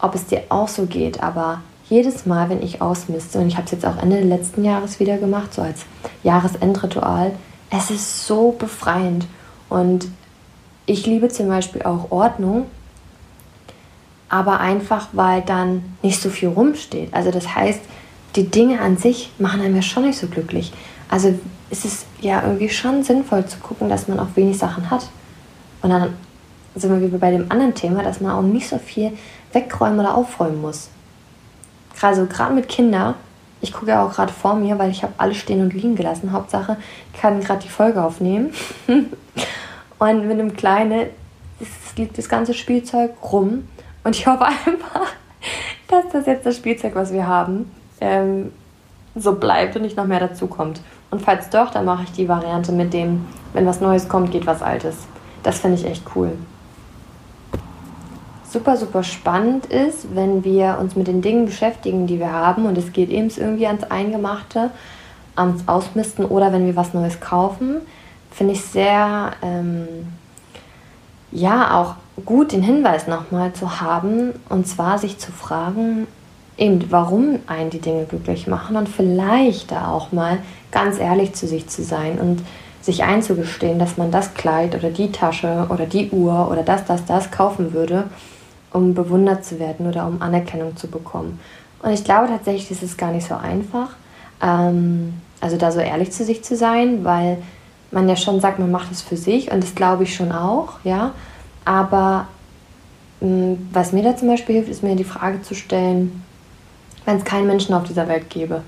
ob 0.00 0.14
es 0.14 0.26
dir 0.26 0.42
auch 0.48 0.68
so 0.68 0.86
geht, 0.86 1.22
aber 1.22 1.60
jedes 1.88 2.26
Mal, 2.26 2.48
wenn 2.48 2.62
ich 2.62 2.80
ausmiste, 2.80 3.38
und 3.38 3.48
ich 3.48 3.56
habe 3.56 3.66
es 3.66 3.72
jetzt 3.72 3.86
auch 3.86 3.98
Ende 4.00 4.20
letzten 4.20 4.64
Jahres 4.64 4.98
wieder 4.98 5.18
gemacht, 5.18 5.52
so 5.52 5.62
als 5.62 5.84
Jahresendritual, 6.22 7.32
es 7.70 7.90
ist 7.90 8.26
so 8.26 8.52
befreiend. 8.52 9.26
Und 9.68 10.08
ich 10.86 11.06
liebe 11.06 11.28
zum 11.28 11.48
Beispiel 11.48 11.82
auch 11.82 12.10
Ordnung, 12.10 12.66
aber 14.28 14.60
einfach, 14.60 15.08
weil 15.12 15.42
dann 15.42 15.96
nicht 16.02 16.20
so 16.20 16.30
viel 16.30 16.48
rumsteht. 16.48 17.12
Also 17.12 17.30
das 17.30 17.54
heißt, 17.54 17.80
die 18.36 18.48
Dinge 18.48 18.80
an 18.80 18.96
sich 18.96 19.32
machen 19.38 19.60
einem 19.60 19.76
ja 19.76 19.82
schon 19.82 20.04
nicht 20.04 20.18
so 20.18 20.28
glücklich. 20.28 20.72
Also 21.08 21.38
ist 21.70 21.84
es 21.84 22.06
ja 22.20 22.42
irgendwie 22.42 22.68
schon 22.68 23.02
sinnvoll 23.02 23.44
zu 23.46 23.58
gucken, 23.58 23.88
dass 23.88 24.08
man 24.08 24.20
auch 24.20 24.28
wenig 24.36 24.58
Sachen 24.58 24.90
hat. 24.90 25.08
Und 25.82 25.90
dann 25.90 26.14
sind 26.74 26.90
wir 26.90 27.12
wie 27.12 27.16
bei 27.16 27.30
dem 27.30 27.50
anderen 27.50 27.74
Thema, 27.74 28.02
dass 28.02 28.20
man 28.20 28.32
auch 28.32 28.42
nicht 28.42 28.68
so 28.68 28.78
viel 28.78 29.12
wegräumen 29.52 29.98
oder 29.98 30.14
aufräumen 30.14 30.60
muss. 30.60 30.88
Also 32.00 32.26
gerade 32.26 32.54
mit 32.54 32.68
Kindern, 32.68 33.14
ich 33.60 33.72
gucke 33.72 33.90
ja 33.90 34.06
auch 34.06 34.12
gerade 34.12 34.32
vor 34.32 34.54
mir, 34.54 34.78
weil 34.78 34.90
ich 34.90 35.02
habe 35.02 35.12
alles 35.18 35.36
stehen 35.36 35.60
und 35.60 35.74
liegen 35.74 35.96
gelassen. 35.96 36.32
Hauptsache, 36.32 36.76
ich 37.12 37.20
kann 37.20 37.40
gerade 37.40 37.62
die 37.62 37.68
Folge 37.68 38.02
aufnehmen. 38.02 38.52
Und 40.00 40.26
mit 40.26 40.40
einem 40.40 40.56
Kleinen 40.56 41.08
liegt 41.96 42.18
das 42.18 42.28
ganze 42.28 42.54
Spielzeug 42.54 43.12
rum. 43.22 43.68
Und 44.02 44.16
ich 44.16 44.26
hoffe 44.26 44.44
einfach, 44.66 45.06
dass 45.88 46.04
das 46.10 46.26
jetzt 46.26 46.46
das 46.46 46.56
Spielzeug, 46.56 46.94
was 46.94 47.12
wir 47.12 47.28
haben, 47.28 47.70
ähm, 48.00 48.50
so 49.14 49.34
bleibt 49.34 49.76
und 49.76 49.82
nicht 49.82 49.96
noch 49.96 50.06
mehr 50.06 50.20
dazu 50.20 50.46
kommt. 50.46 50.80
Und 51.10 51.20
falls 51.20 51.50
doch, 51.50 51.70
dann 51.70 51.84
mache 51.84 52.04
ich 52.04 52.12
die 52.12 52.28
Variante 52.28 52.72
mit 52.72 52.94
dem, 52.94 53.26
wenn 53.52 53.66
was 53.66 53.80
Neues 53.80 54.08
kommt, 54.08 54.30
geht 54.30 54.46
was 54.46 54.62
Altes. 54.62 54.96
Das 55.42 55.58
finde 55.58 55.76
ich 55.76 55.84
echt 55.84 56.04
cool. 56.14 56.32
Super, 58.48 58.76
super 58.76 59.02
spannend 59.02 59.66
ist, 59.66 60.14
wenn 60.14 60.44
wir 60.44 60.78
uns 60.80 60.96
mit 60.96 61.08
den 61.08 61.20
Dingen 61.20 61.46
beschäftigen, 61.46 62.06
die 62.06 62.18
wir 62.18 62.32
haben 62.32 62.66
und 62.66 62.78
es 62.78 62.92
geht 62.92 63.10
eben 63.10 63.28
irgendwie 63.36 63.66
ans 63.66 63.84
Eingemachte, 63.84 64.70
ans 65.36 65.68
Ausmisten 65.68 66.24
oder 66.24 66.52
wenn 66.52 66.66
wir 66.66 66.74
was 66.74 66.94
Neues 66.94 67.20
kaufen, 67.20 67.82
finde 68.40 68.54
ich 68.54 68.62
sehr, 68.62 69.32
ähm, 69.42 69.86
ja, 71.30 71.78
auch 71.78 71.96
gut 72.24 72.52
den 72.52 72.62
Hinweis 72.62 73.06
nochmal 73.06 73.52
zu 73.52 73.82
haben 73.82 74.32
und 74.48 74.66
zwar 74.66 74.96
sich 74.96 75.18
zu 75.18 75.30
fragen, 75.30 76.06
eben, 76.56 76.90
warum 76.90 77.40
einen 77.46 77.68
die 77.68 77.82
Dinge 77.82 78.06
glücklich 78.06 78.46
machen 78.46 78.76
und 78.76 78.88
vielleicht 78.88 79.72
da 79.72 79.88
auch 79.88 80.12
mal 80.12 80.38
ganz 80.72 80.98
ehrlich 80.98 81.34
zu 81.34 81.46
sich 81.46 81.68
zu 81.68 81.82
sein 81.84 82.18
und 82.18 82.40
sich 82.80 83.04
einzugestehen, 83.04 83.78
dass 83.78 83.98
man 83.98 84.10
das 84.10 84.32
Kleid 84.32 84.74
oder 84.74 84.88
die 84.88 85.12
Tasche 85.12 85.66
oder 85.68 85.84
die 85.84 86.08
Uhr 86.08 86.48
oder 86.50 86.62
das, 86.62 86.86
das, 86.86 87.04
das 87.04 87.30
kaufen 87.30 87.74
würde, 87.74 88.04
um 88.72 88.94
bewundert 88.94 89.44
zu 89.44 89.58
werden 89.58 89.86
oder 89.86 90.06
um 90.06 90.22
Anerkennung 90.22 90.78
zu 90.78 90.88
bekommen. 90.88 91.38
Und 91.82 91.90
ich 91.90 92.04
glaube 92.04 92.28
tatsächlich, 92.28 92.70
ist 92.70 92.82
es 92.82 92.96
gar 92.96 93.12
nicht 93.12 93.28
so 93.28 93.34
einfach, 93.34 93.90
ähm, 94.42 95.12
also 95.42 95.58
da 95.58 95.70
so 95.70 95.80
ehrlich 95.80 96.10
zu 96.12 96.24
sich 96.24 96.42
zu 96.42 96.56
sein, 96.56 97.04
weil 97.04 97.36
man 97.90 98.08
ja 98.08 98.16
schon 98.16 98.40
sagt, 98.40 98.58
man 98.58 98.70
macht 98.70 98.90
es 98.92 99.02
für 99.02 99.16
sich 99.16 99.50
und 99.50 99.62
das 99.62 99.74
glaube 99.74 100.04
ich 100.04 100.14
schon 100.14 100.32
auch, 100.32 100.74
ja. 100.84 101.12
Aber 101.64 102.28
mh, 103.20 103.28
mm, 103.28 103.68
was 103.72 103.92
mir 103.92 104.02
da 104.02 104.16
zum 104.16 104.28
Beispiel 104.28 104.56
hilft, 104.56 104.70
ist 104.70 104.82
mir 104.82 104.96
die 104.96 105.04
Frage 105.04 105.42
zu 105.42 105.54
stellen, 105.54 106.22
wenn 107.04 107.16
es 107.16 107.24
keinen 107.24 107.46
Menschen 107.46 107.74
auf 107.74 107.84
dieser 107.84 108.08
Welt 108.08 108.30
gäbe, 108.30 108.62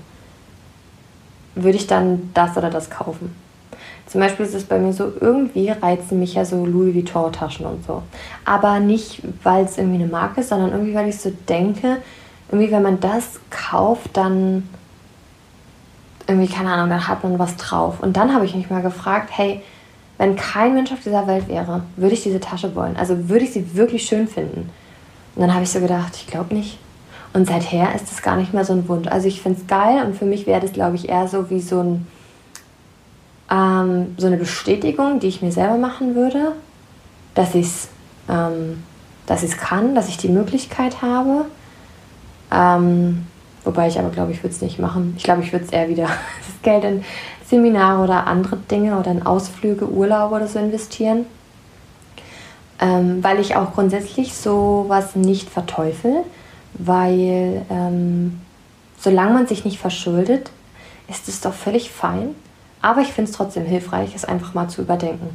würde 1.55 1.77
ich 1.77 1.87
dann 1.87 2.31
das 2.33 2.57
oder 2.57 2.69
das 2.69 2.89
kaufen? 2.89 3.35
Zum 4.07 4.21
Beispiel 4.21 4.45
ist 4.45 4.53
es 4.53 4.65
bei 4.65 4.79
mir 4.79 4.93
so, 4.93 5.11
irgendwie 5.19 5.69
reizen 5.69 6.19
mich 6.19 6.35
ja 6.35 6.45
so 6.45 6.65
Louis 6.65 6.93
Vuitton-Taschen 6.93 7.65
und 7.65 7.85
so. 7.85 8.03
Aber 8.45 8.79
nicht, 8.79 9.21
weil 9.43 9.65
es 9.65 9.77
irgendwie 9.77 10.03
eine 10.03 10.11
Marke 10.11 10.41
ist, 10.41 10.49
sondern 10.49 10.71
irgendwie, 10.71 10.93
weil 10.93 11.09
ich 11.09 11.19
so 11.19 11.31
denke, 11.49 11.97
irgendwie, 12.51 12.71
wenn 12.71 12.83
man 12.83 12.99
das 12.99 13.39
kauft, 13.49 14.15
dann 14.17 14.69
irgendwie, 16.27 16.47
keine 16.47 16.71
Ahnung, 16.71 16.89
dann 16.89 17.07
hat 17.07 17.23
man 17.23 17.39
was 17.39 17.55
drauf. 17.57 17.99
Und 18.01 18.15
dann 18.15 18.33
habe 18.33 18.45
ich 18.45 18.55
mich 18.55 18.69
mal 18.69 18.81
gefragt, 18.81 19.29
hey, 19.31 19.61
wenn 20.17 20.35
kein 20.35 20.73
Mensch 20.73 20.91
auf 20.91 21.01
dieser 21.03 21.27
Welt 21.27 21.47
wäre, 21.47 21.83
würde 21.95 22.13
ich 22.13 22.23
diese 22.23 22.39
Tasche 22.39 22.75
wollen? 22.75 22.95
Also 22.95 23.29
würde 23.29 23.45
ich 23.45 23.53
sie 23.53 23.75
wirklich 23.75 24.05
schön 24.05 24.27
finden? 24.27 24.69
Und 25.35 25.41
dann 25.41 25.53
habe 25.53 25.63
ich 25.63 25.69
so 25.69 25.79
gedacht, 25.79 26.15
ich 26.15 26.27
glaube 26.27 26.53
nicht. 26.53 26.77
Und 27.33 27.47
seither 27.47 27.93
ist 27.95 28.11
es 28.11 28.21
gar 28.21 28.35
nicht 28.35 28.53
mehr 28.53 28.63
so 28.63 28.73
ein 28.73 28.87
Wunsch. 28.87 29.07
Also 29.07 29.27
ich 29.27 29.41
finde 29.41 29.59
es 29.59 29.67
geil 29.67 30.05
und 30.05 30.15
für 30.15 30.25
mich 30.25 30.45
wäre 30.45 30.61
das, 30.61 30.71
glaube 30.71 30.95
ich, 30.95 31.09
eher 31.09 31.27
so 31.27 31.49
wie 31.49 31.59
so, 31.59 31.81
ein, 31.81 32.07
ähm, 33.49 34.15
so 34.17 34.27
eine 34.27 34.37
Bestätigung, 34.37 35.19
die 35.19 35.27
ich 35.27 35.41
mir 35.41 35.51
selber 35.51 35.77
machen 35.77 36.13
würde, 36.13 36.53
dass 37.33 37.55
ich 37.55 37.65
es 37.65 37.89
ähm, 38.29 38.83
kann, 39.57 39.95
dass 39.95 40.09
ich 40.09 40.17
die 40.17 40.29
Möglichkeit 40.29 41.01
habe. 41.01 41.45
Ähm, 42.51 43.25
Wobei 43.63 43.87
ich 43.87 43.97
aber 43.97 44.09
glaube, 44.09 44.31
ich 44.31 44.43
würde 44.43 44.53
es 44.53 44.61
nicht 44.61 44.79
machen. 44.79 45.13
Ich 45.17 45.23
glaube, 45.23 45.41
ich 45.41 45.51
würde 45.51 45.65
es 45.65 45.71
eher 45.71 45.89
wieder 45.89 46.03
das 46.47 46.61
Geld 46.61 46.83
in 46.83 47.03
Seminare 47.45 48.03
oder 48.03 48.27
andere 48.27 48.57
Dinge 48.57 48.97
oder 48.97 49.11
in 49.11 49.25
Ausflüge, 49.25 49.87
Urlaube 49.89 50.35
oder 50.35 50.47
so 50.47 50.59
investieren. 50.59 51.25
Ähm, 52.79 53.23
weil 53.23 53.39
ich 53.39 53.55
auch 53.55 53.73
grundsätzlich 53.73 54.33
sowas 54.33 55.15
nicht 55.15 55.49
verteufel, 55.49 56.23
weil 56.73 57.65
ähm, 57.69 58.41
solange 58.99 59.33
man 59.33 59.47
sich 59.47 59.63
nicht 59.63 59.79
verschuldet, 59.79 60.51
ist 61.07 61.27
es 61.27 61.41
doch 61.41 61.53
völlig 61.53 61.91
fein. 61.91 62.35
Aber 62.81 63.01
ich 63.01 63.13
finde 63.13 63.29
es 63.29 63.37
trotzdem 63.37 63.65
hilfreich, 63.65 64.13
es 64.15 64.25
einfach 64.25 64.53
mal 64.53 64.67
zu 64.67 64.81
überdenken. 64.81 65.29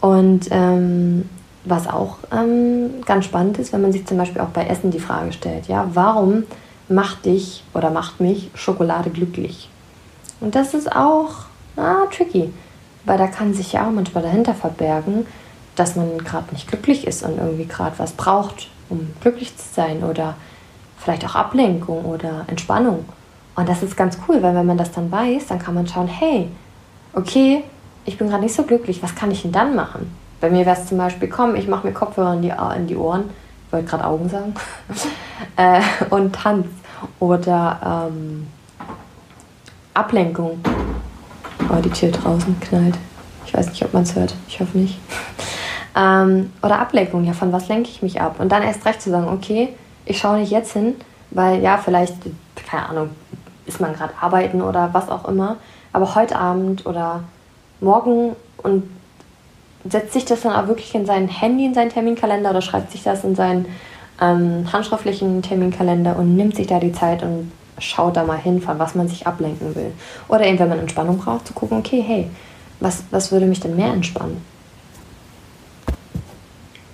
Und 0.00 0.48
ähm, 0.50 1.28
was 1.70 1.88
auch 1.88 2.18
ähm, 2.32 3.02
ganz 3.06 3.24
spannend 3.24 3.58
ist, 3.58 3.72
wenn 3.72 3.82
man 3.82 3.92
sich 3.92 4.06
zum 4.06 4.18
Beispiel 4.18 4.40
auch 4.40 4.48
bei 4.48 4.66
Essen 4.66 4.90
die 4.90 5.00
Frage 5.00 5.32
stellt, 5.32 5.68
ja, 5.68 5.88
warum 5.94 6.44
macht 6.88 7.24
dich 7.24 7.64
oder 7.74 7.90
macht 7.90 8.20
mich 8.20 8.50
Schokolade 8.54 9.10
glücklich? 9.10 9.68
Und 10.40 10.54
das 10.54 10.74
ist 10.74 10.94
auch 10.94 11.30
ah, 11.76 12.06
tricky, 12.10 12.52
weil 13.04 13.18
da 13.18 13.26
kann 13.26 13.54
sich 13.54 13.72
ja 13.72 13.86
auch 13.86 13.90
manchmal 13.90 14.22
dahinter 14.22 14.54
verbergen, 14.54 15.26
dass 15.76 15.96
man 15.96 16.18
gerade 16.18 16.52
nicht 16.52 16.68
glücklich 16.68 17.06
ist 17.06 17.22
und 17.22 17.38
irgendwie 17.38 17.66
gerade 17.66 17.98
was 17.98 18.12
braucht, 18.12 18.68
um 18.88 19.10
glücklich 19.20 19.56
zu 19.56 19.64
sein 19.72 20.02
oder 20.02 20.34
vielleicht 20.98 21.24
auch 21.24 21.34
Ablenkung 21.34 22.04
oder 22.04 22.44
Entspannung. 22.48 23.04
Und 23.54 23.68
das 23.68 23.82
ist 23.82 23.96
ganz 23.96 24.18
cool, 24.28 24.42
weil 24.42 24.54
wenn 24.54 24.66
man 24.66 24.78
das 24.78 24.92
dann 24.92 25.10
weiß, 25.10 25.46
dann 25.48 25.58
kann 25.58 25.74
man 25.74 25.86
schauen, 25.86 26.08
hey, 26.08 26.48
okay, 27.12 27.64
ich 28.04 28.18
bin 28.18 28.28
gerade 28.28 28.42
nicht 28.42 28.54
so 28.54 28.62
glücklich, 28.62 29.02
was 29.02 29.14
kann 29.14 29.30
ich 29.30 29.42
denn 29.42 29.52
dann 29.52 29.74
machen? 29.74 30.12
Bei 30.40 30.50
mir 30.50 30.64
wäre 30.64 30.76
es 30.76 30.86
zum 30.86 30.98
Beispiel, 30.98 31.28
komm, 31.28 31.56
ich 31.56 31.66
mache 31.66 31.86
mir 31.86 31.92
Kopfhörer 31.92 32.34
in 32.34 32.42
die, 32.42 32.52
in 32.76 32.86
die 32.86 32.96
Ohren, 32.96 33.30
ich 33.66 33.72
wollte 33.72 33.86
gerade 33.88 34.04
Augen 34.04 34.28
sagen, 34.28 34.54
äh, 35.56 35.80
und 36.10 36.34
Tanz 36.34 36.66
oder 37.18 38.08
ähm, 38.10 38.46
Ablenkung. 39.94 40.60
Oh, 41.68 41.80
die 41.82 41.90
Tür 41.90 42.10
draußen 42.10 42.58
knallt. 42.60 42.96
Ich 43.44 43.54
weiß 43.54 43.70
nicht, 43.70 43.84
ob 43.84 43.92
man 43.92 44.04
es 44.04 44.14
hört. 44.14 44.34
Ich 44.46 44.60
hoffe 44.60 44.78
nicht. 44.78 44.98
ähm, 45.96 46.52
oder 46.62 46.78
Ablenkung, 46.78 47.24
ja, 47.24 47.32
von 47.32 47.52
was 47.52 47.68
lenke 47.68 47.90
ich 47.90 48.02
mich 48.02 48.20
ab? 48.20 48.36
Und 48.38 48.50
dann 48.52 48.62
erst 48.62 48.84
recht 48.86 49.02
zu 49.02 49.10
sagen, 49.10 49.28
okay, 49.28 49.70
ich 50.04 50.18
schaue 50.18 50.38
nicht 50.38 50.52
jetzt 50.52 50.72
hin, 50.72 50.94
weil 51.30 51.60
ja, 51.60 51.78
vielleicht, 51.78 52.14
keine 52.70 52.88
Ahnung, 52.88 53.10
ist 53.66 53.80
man 53.80 53.92
gerade 53.92 54.14
arbeiten 54.20 54.62
oder 54.62 54.90
was 54.92 55.08
auch 55.08 55.28
immer. 55.28 55.56
Aber 55.92 56.14
heute 56.14 56.38
Abend 56.38 56.86
oder 56.86 57.24
morgen 57.80 58.36
und 58.58 58.84
setzt 59.88 60.12
sich 60.12 60.24
das 60.24 60.42
dann 60.42 60.52
auch 60.52 60.68
wirklich 60.68 60.94
in 60.94 61.06
sein 61.06 61.28
Handy, 61.28 61.66
in 61.66 61.74
seinen 61.74 61.90
Terminkalender 61.90 62.50
oder 62.50 62.62
schreibt 62.62 62.92
sich 62.92 63.02
das 63.02 63.24
in 63.24 63.34
seinen 63.34 63.66
ähm, 64.20 64.72
handschriftlichen 64.72 65.42
Terminkalender 65.42 66.16
und 66.16 66.36
nimmt 66.36 66.56
sich 66.56 66.66
da 66.66 66.80
die 66.80 66.92
Zeit 66.92 67.22
und 67.22 67.52
schaut 67.78 68.16
da 68.16 68.24
mal 68.24 68.38
hin, 68.38 68.60
von 68.60 68.78
was 68.78 68.94
man 68.94 69.08
sich 69.08 69.26
ablenken 69.26 69.74
will. 69.74 69.92
Oder 70.28 70.46
eben, 70.46 70.58
wenn 70.58 70.68
man 70.68 70.80
Entspannung 70.80 71.18
braucht, 71.18 71.46
zu 71.46 71.52
gucken, 71.52 71.78
okay, 71.78 72.02
hey, 72.04 72.28
was, 72.80 73.04
was 73.10 73.30
würde 73.32 73.46
mich 73.46 73.60
denn 73.60 73.76
mehr 73.76 73.92
entspannen? 73.92 74.42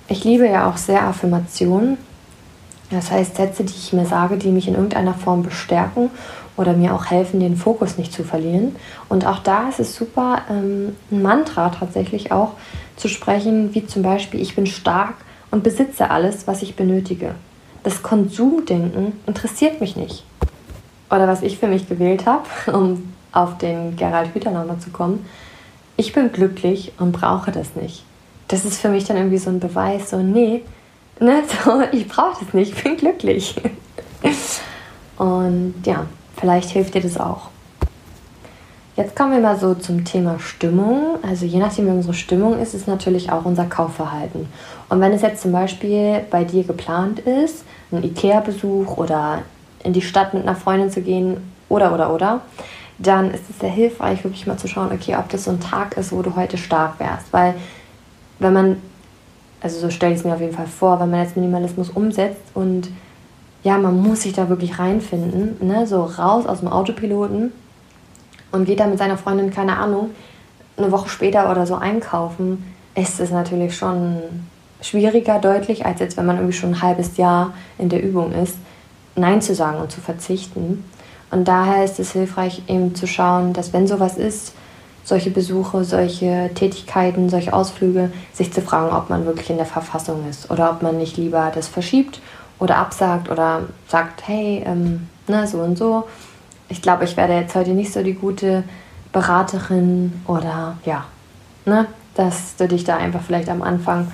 Ich 0.09 0.25
liebe 0.25 0.47
ja 0.47 0.69
auch 0.69 0.77
sehr 0.77 1.03
Affirmationen. 1.03 1.97
Das 2.91 3.11
heißt, 3.11 3.37
Sätze, 3.37 3.65
die 3.65 3.73
ich 3.73 3.93
mir 3.93 4.07
sage, 4.07 4.37
die 4.37 4.51
mich 4.51 4.69
in 4.69 4.75
irgendeiner 4.75 5.15
Form 5.15 5.43
bestärken 5.43 6.11
oder 6.57 6.75
mir 6.75 6.95
auch 6.95 7.07
helfen, 7.07 7.41
den 7.41 7.57
Fokus 7.57 7.99
nicht 7.99 8.13
zu 8.13 8.25
verlieren. 8.25 8.77
Und 9.09 9.27
auch 9.27 9.41
da 9.41 9.69
ist 9.69 9.81
es 9.81 9.95
super, 9.95 10.43
ähm, 10.51 10.95
ein 11.11 11.23
Mantra 11.23 11.71
tatsächlich 11.71 12.33
auch 12.33 12.53
zu 12.97 13.09
sprechen, 13.09 13.75
wie 13.75 13.87
zum 13.87 14.03
Beispiel, 14.03 14.41
ich 14.41 14.55
bin 14.55 14.67
stark 14.67 15.15
und 15.51 15.63
besitze 15.63 16.11
alles, 16.11 16.47
was 16.47 16.63
ich 16.63 16.77
benötige. 16.77 17.35
Das 17.83 18.03
Konsumdenken 18.03 19.13
interessiert 19.27 19.81
mich 19.81 19.97
nicht. 19.97 20.25
Oder 21.11 21.29
was 21.29 21.43
ich 21.43 21.59
für 21.59 21.67
mich 21.67 21.89
gewählt 21.89 22.27
habe, 22.27 22.45
um 22.73 23.13
auf 23.33 23.59
den 23.59 23.97
Gerald 23.97 24.35
Hüther 24.35 24.77
zu 24.79 24.91
kommen, 24.91 25.25
ich 25.97 26.13
bin 26.13 26.33
glücklich 26.33 26.93
und 26.99 27.13
brauche 27.13 27.53
das 27.53 27.77
nicht. 27.77 28.05
Das 28.49 28.65
ist 28.65 28.81
für 28.81 28.89
mich 28.89 29.05
dann 29.05 29.17
irgendwie 29.17 29.39
so 29.39 29.51
ein 29.51 29.61
Beweis, 29.61 30.11
so, 30.11 30.19
nee, 30.19 30.63
ne, 31.21 31.43
so, 31.65 31.83
ich 31.93 32.09
brauche 32.09 32.45
das 32.45 32.55
nicht, 32.55 32.77
ich 32.77 32.83
bin 32.85 32.97
glücklich. 32.97 33.55
Und 35.17 35.75
ja, 35.85 36.07
Vielleicht 36.37 36.71
hilft 36.71 36.95
dir 36.95 37.01
das 37.01 37.19
auch. 37.19 37.49
Jetzt 38.97 39.17
kommen 39.17 39.33
wir 39.33 39.41
mal 39.41 39.59
so 39.59 39.75
zum 39.75 40.05
Thema 40.05 40.39
Stimmung. 40.39 41.19
Also 41.29 41.47
je 41.47 41.59
nachdem, 41.59 41.87
wie 41.87 41.91
unsere 41.91 42.15
Stimmung 42.15 42.61
ist, 42.61 42.75
ist 42.75 42.87
natürlich 42.87 43.33
auch 43.33 43.45
unser 43.45 43.65
Kaufverhalten. 43.65 44.47
Und 44.89 45.01
wenn 45.01 45.13
es 45.13 45.23
jetzt 45.23 45.43
zum 45.43 45.51
Beispiel 45.51 46.21
bei 46.31 46.45
dir 46.45 46.63
geplant 46.63 47.19
ist, 47.19 47.65
einen 47.91 48.05
Ikea-Besuch 48.05 48.97
oder 48.97 49.43
in 49.83 49.93
die 49.93 50.03
Stadt 50.03 50.33
mit 50.33 50.45
einer 50.45 50.55
Freundin 50.55 50.91
zu 50.91 51.01
gehen 51.03 51.39
oder 51.69 51.93
oder 51.93 52.15
oder, 52.15 52.41
dann 52.99 53.33
ist 53.35 53.51
es 53.51 53.59
sehr 53.59 53.71
hilfreich, 53.71 54.23
wirklich 54.23 54.47
mal 54.47 54.57
zu 54.57 54.69
schauen, 54.69 54.93
okay, 54.93 55.17
ob 55.17 55.29
das 55.29 55.45
so 55.45 55.51
ein 55.51 55.61
Tag 55.61 55.97
ist, 55.97 56.13
wo 56.13 56.23
du 56.23 56.37
heute 56.37 56.57
stark 56.57 57.01
wärst. 57.01 57.33
Weil 57.33 57.55
wenn 58.39 58.53
man, 58.53 58.77
also 59.61 59.81
so 59.81 59.91
stelle 59.91 60.13
ich 60.13 60.21
es 60.21 60.25
mir 60.25 60.35
auf 60.35 60.41
jeden 60.41 60.55
Fall 60.55 60.69
vor, 60.69 61.01
wenn 61.01 61.11
man 61.11 61.21
jetzt 61.21 61.37
Minimalismus 61.37 61.91
umsetzt 61.91 62.43
und 62.55 62.91
ja, 63.65 63.79
man 63.79 64.01
muss 64.01 64.23
sich 64.23 64.35
da 64.35 64.49
wirklich 64.49 64.79
reinfinden, 64.79 65.57
ne? 65.67 65.87
so 65.87 66.05
raus 66.05 66.47
aus 66.47 66.61
dem 66.61 66.69
Autopiloten 66.69 67.51
und 68.53 68.67
geht 68.67 68.79
dann 68.79 68.91
mit 68.91 68.99
seiner 68.99 69.17
Freundin, 69.17 69.51
keine 69.51 69.79
Ahnung, 69.79 70.11
eine 70.77 70.93
Woche 70.93 71.09
später 71.09 71.51
oder 71.51 71.67
so 71.67 71.75
einkaufen, 71.75 72.63
ist 72.95 73.21
es 73.21 73.31
natürlich 73.31 73.75
schon 73.77 74.19
schwieriger 74.83 75.39
deutlich, 75.39 75.87
als 75.87 76.01
jetzt, 76.01 76.17
wenn 76.19 76.27
man 76.27 76.37
irgendwie 76.37 76.57
schon 76.57 76.71
ein 76.71 76.83
halbes 76.83 77.17
Jahr 77.17 77.55
in 77.79 77.89
der 77.89 78.03
Übung 78.03 78.33
ist, 78.33 78.57
Nein 79.17 79.41
zu 79.41 79.55
sagen 79.55 79.79
und 79.79 79.91
zu 79.91 80.01
verzichten. 80.01 80.85
Und 81.31 81.49
daher 81.49 81.85
ist 81.85 81.99
es 81.99 82.13
hilfreich, 82.13 82.63
eben 82.69 82.95
zu 82.95 83.07
schauen, 83.07 83.55
dass 83.55 83.73
wenn 83.73 83.87
sowas 83.87 84.19
ist, 84.19 84.53
solche 85.05 85.31
Besuche, 85.31 85.85
solche 85.85 86.51
Tätigkeiten, 86.55 87.29
solche 87.29 87.53
Ausflüge, 87.53 88.11
sich 88.33 88.53
zu 88.53 88.61
fragen, 88.61 88.95
ob 88.95 89.09
man 89.11 89.25
wirklich 89.25 89.51
in 89.51 89.57
der 89.57 89.67
Verfassung 89.67 90.29
ist 90.29 90.51
oder 90.51 90.71
ob 90.71 90.83
man 90.83 90.99
nicht 90.99 91.17
lieber 91.17 91.51
das 91.55 91.69
verschiebt 91.69 92.21
oder 92.59 92.77
absagt 92.77 93.31
oder 93.31 93.63
sagt, 93.89 94.27
hey, 94.27 94.63
ähm, 94.67 95.09
ne, 95.27 95.47
so 95.47 95.59
und 95.59 95.77
so. 95.77 96.05
Ich 96.69 96.83
glaube, 96.83 97.05
ich 97.05 97.17
werde 97.17 97.35
jetzt 97.35 97.55
heute 97.55 97.71
nicht 97.71 97.93
so 97.93 98.03
die 98.03 98.15
gute 98.15 98.65
Beraterin 99.13 100.21
oder 100.27 100.77
ja, 100.85 101.05
ne, 101.65 101.87
dass 102.15 102.57
du 102.57 102.69
dich 102.69 102.85
da 102.85 102.97
einfach 102.97 103.23
vielleicht 103.23 103.49
am 103.49 103.63
Anfang 103.63 104.11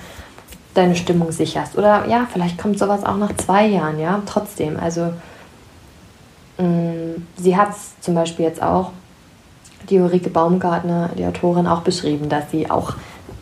deine 0.73 0.95
Stimmung 0.95 1.31
sicherst. 1.31 1.77
Oder 1.77 2.07
ja, 2.07 2.27
vielleicht 2.31 2.57
kommt 2.57 2.79
sowas 2.79 3.03
auch 3.03 3.17
nach 3.17 3.35
zwei 3.35 3.65
Jahren, 3.65 3.99
ja, 3.99 4.21
trotzdem. 4.25 4.79
Also 4.79 5.13
mh, 6.57 6.65
mm, 6.65 7.27
sie 7.37 7.57
hat 7.57 7.71
es 7.71 7.99
zum 7.99 8.15
Beispiel 8.15 8.45
jetzt 8.45 8.61
auch, 8.61 8.91
die 9.89 9.99
Ulrike 9.99 10.29
Baumgartner, 10.29 11.09
die 11.17 11.25
Autorin, 11.25 11.65
auch 11.65 11.81
beschrieben, 11.81 12.29
dass 12.29 12.51
sie 12.51 12.69
auch 12.69 12.93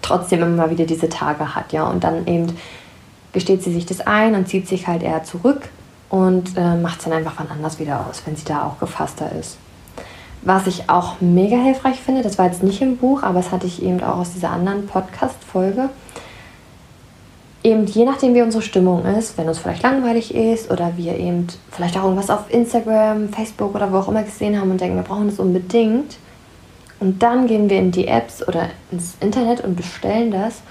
trotzdem 0.02 0.42
immer 0.42 0.70
wieder 0.70 0.86
diese 0.86 1.10
Tage 1.10 1.54
hat, 1.54 1.74
ja, 1.74 1.84
und 1.84 2.04
dann 2.04 2.26
eben 2.28 2.56
gesteht 3.34 3.64
sie 3.64 3.74
sich 3.74 3.86
das 3.86 4.02
ein 4.02 4.36
und 4.36 4.48
zieht 4.48 4.68
sich 4.68 4.88
halt 4.88 5.04
eher 5.04 5.24
zurück 5.24 5.70
und 6.10 6.58
äh, 6.58 6.76
macht 6.76 7.00
es 7.00 7.06
dann 7.06 7.14
einfach 7.14 7.34
wann 7.38 7.50
anders 7.50 7.80
wieder 7.80 8.06
aus, 8.10 8.24
wenn 8.26 8.36
sie 8.36 8.46
da 8.46 8.66
auch 8.66 8.80
gefasster 8.80 9.32
ist. 9.40 9.58
Was 10.42 10.68
ich 10.68 10.90
auch 10.90 11.20
mega 11.20 11.58
hilfreich 11.58 12.00
finde, 12.00 12.22
das 12.22 12.38
war 12.38 12.46
jetzt 12.46 12.64
nicht 12.64 12.82
im 12.82 12.98
Buch, 12.98 13.24
aber 13.24 13.40
das 13.40 13.52
hatte 13.52 13.68
ich 13.68 13.84
eben 13.84 14.02
auch 14.02 14.18
aus 14.18 14.34
dieser 14.34 14.52
anderen 14.52 14.88
Podcast-Folge. 14.88 15.90
Eben 17.62 17.86
je 17.86 18.06
nachdem, 18.06 18.34
wie 18.36 18.42
unsere 18.42 18.64
Stimmung 18.64 19.04
ist, 19.06 19.38
wenn 19.38 19.50
uns 19.50 19.60
vielleicht 19.60 19.84
langweilig 19.84 20.34
ist 20.34 20.72
oder 20.72 20.94
wir 20.96 21.18
eben 21.18 21.48
vielleicht 21.72 21.98
auch 21.98 22.04
irgendwas 22.04 22.30
auf 22.30 22.52
Instagram, 22.52 23.30
Facebook 23.30 23.76
oder 23.76 23.92
wo 23.92 23.98
auch 23.98 24.08
immer 24.08 24.24
gesehen 24.24 24.60
haben 24.60 24.72
und 24.72 24.80
denken, 24.80 24.96
wir 24.96 25.04
brauchen 25.04 25.28
das 25.28 25.40
unbedingt. 25.40 26.16
Und 27.02 27.22
dann 27.22 27.48
gehen 27.48 27.70
wir 27.70 27.80
in 27.80 27.92
die 27.92 28.08
Apps 28.08 28.46
oder 28.48 28.70
ins 28.92 29.16
Internet 29.20 29.62
und 29.62 29.76
bestellen 29.76 30.32
das 30.32 30.62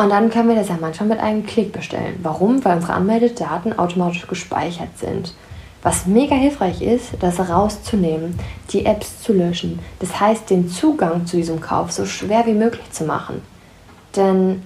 und 0.00 0.08
dann 0.08 0.30
können 0.30 0.48
wir 0.48 0.56
das 0.56 0.70
ja 0.70 0.78
manchmal 0.80 1.10
mit 1.10 1.20
einem 1.20 1.44
Klick 1.44 1.72
bestellen. 1.72 2.18
Warum? 2.22 2.64
Weil 2.64 2.76
unsere 2.76 2.94
Anmeldedaten 2.94 3.78
automatisch 3.78 4.26
gespeichert 4.26 4.96
sind. 4.96 5.34
Was 5.82 6.06
mega 6.06 6.34
hilfreich 6.34 6.80
ist, 6.80 7.10
das 7.20 7.38
rauszunehmen, 7.38 8.38
die 8.70 8.86
Apps 8.86 9.20
zu 9.20 9.34
löschen. 9.34 9.78
Das 9.98 10.18
heißt, 10.18 10.48
den 10.48 10.70
Zugang 10.70 11.26
zu 11.26 11.36
diesem 11.36 11.60
Kauf 11.60 11.92
so 11.92 12.06
schwer 12.06 12.46
wie 12.46 12.54
möglich 12.54 12.90
zu 12.92 13.04
machen. 13.04 13.42
Denn 14.16 14.62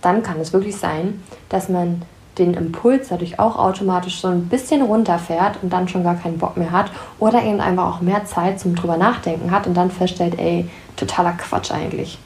dann 0.00 0.22
kann 0.22 0.40
es 0.40 0.54
wirklich 0.54 0.76
sein, 0.76 1.22
dass 1.50 1.68
man 1.68 2.00
den 2.38 2.54
Impuls 2.54 3.08
dadurch 3.10 3.38
auch 3.38 3.58
automatisch 3.58 4.18
so 4.18 4.28
ein 4.28 4.48
bisschen 4.48 4.80
runterfährt 4.80 5.58
und 5.62 5.70
dann 5.70 5.88
schon 5.88 6.04
gar 6.04 6.14
keinen 6.14 6.38
Bock 6.38 6.56
mehr 6.56 6.72
hat 6.72 6.90
oder 7.18 7.42
eben 7.42 7.60
einfach 7.60 7.96
auch 7.96 8.00
mehr 8.00 8.24
Zeit 8.24 8.60
zum 8.60 8.74
drüber 8.74 8.96
nachdenken 8.96 9.50
hat 9.50 9.66
und 9.66 9.74
dann 9.74 9.90
feststellt, 9.90 10.38
ey, 10.38 10.70
totaler 10.96 11.32
Quatsch 11.32 11.70
eigentlich. 11.70 12.18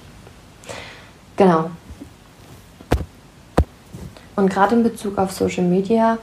Genau. 1.39 1.71
Und 4.35 4.51
gerade 4.51 4.75
in 4.75 4.83
Bezug 4.83 5.17
auf 5.19 5.31
Social 5.33 5.65
Media 5.65 6.19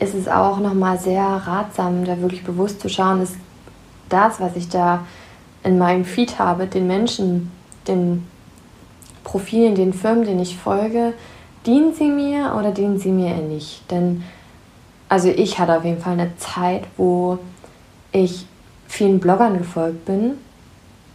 ist 0.00 0.14
es 0.14 0.28
auch 0.28 0.58
nochmal 0.58 0.98
sehr 0.98 1.22
ratsam, 1.22 2.04
da 2.04 2.20
wirklich 2.20 2.44
bewusst 2.44 2.80
zu 2.80 2.88
schauen, 2.88 3.22
ist 3.22 3.36
das, 4.08 4.40
was 4.40 4.56
ich 4.56 4.68
da 4.68 5.06
in 5.62 5.78
meinem 5.78 6.04
Feed 6.04 6.38
habe, 6.38 6.66
den 6.66 6.86
Menschen, 6.88 7.50
den 7.86 8.26
Profilen, 9.24 9.76
den 9.76 9.94
Firmen, 9.94 10.24
denen 10.24 10.40
ich 10.40 10.56
folge, 10.56 11.14
dienen 11.64 11.94
sie 11.94 12.10
mir 12.10 12.54
oder 12.58 12.72
dienen 12.72 12.98
sie 12.98 13.10
mir 13.10 13.36
nicht? 13.36 13.88
Denn, 13.90 14.24
also 15.08 15.28
ich 15.28 15.60
hatte 15.60 15.76
auf 15.76 15.84
jeden 15.84 16.00
Fall 16.00 16.14
eine 16.14 16.36
Zeit, 16.38 16.84
wo 16.96 17.38
ich 18.10 18.46
vielen 18.88 19.20
Bloggern 19.20 19.58
gefolgt 19.58 20.04
bin 20.06 20.38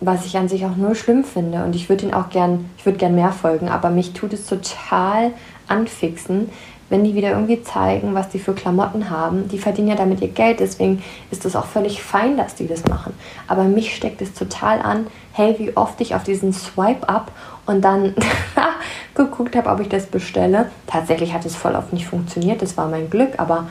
was 0.02 0.26
ich 0.26 0.36
an 0.36 0.50
sich 0.50 0.66
auch 0.66 0.76
nur 0.76 0.96
schlimm 0.96 1.24
finde. 1.24 1.64
Und 1.64 1.76
ich 1.76 1.88
würde 1.88 2.08
ihn 2.08 2.14
auch 2.14 2.30
gern, 2.30 2.70
ich 2.78 2.86
würde 2.86 2.98
gern 2.98 3.16
mehr 3.16 3.32
folgen, 3.32 3.70
aber 3.70 3.92
mich 3.92 4.14
tut 4.14 4.34
es 4.34 4.46
total 4.46 5.32
anfixen, 5.68 6.50
wenn 6.90 7.06
die 7.06 7.16
wieder 7.16 7.30
irgendwie 7.30 7.64
zeigen, 7.64 8.14
was 8.14 8.28
die 8.28 8.40
für 8.40 8.54
Klamotten 8.54 9.10
haben, 9.10 9.48
die 9.48 9.60
verdienen 9.60 9.88
ja 9.88 9.96
damit 9.96 10.22
ihr 10.22 10.28
Geld, 10.28 10.60
deswegen 10.60 11.02
ist 11.30 11.46
es 11.46 11.56
auch 11.56 11.66
völlig 11.66 12.04
fein, 12.04 12.36
dass 12.36 12.56
die 12.56 12.68
das 12.68 12.84
machen. 12.86 13.14
Aber 13.48 13.64
mich 13.64 13.96
steckt 13.96 14.22
es 14.22 14.34
total 14.34 14.82
an, 14.82 15.08
hey, 15.32 15.56
wie 15.58 15.78
oft 15.78 16.02
ich 16.02 16.16
auf 16.16 16.24
diesen 16.24 16.52
Swipe-Up 16.52 17.32
und 17.66 17.82
dann 17.82 18.14
geguckt 19.16 19.56
habe, 19.56 19.70
ob 19.70 19.80
ich 19.80 19.88
das 19.88 20.08
bestelle. 20.08 20.70
Tatsächlich 20.86 21.34
hat 21.34 21.46
es 21.46 21.56
voll 21.56 21.76
oft 21.76 21.94
nicht 21.94 22.08
funktioniert, 22.08 22.62
das 22.62 22.76
war 22.76 22.90
mein 22.90 23.10
Glück, 23.10 23.36
aber 23.38 23.68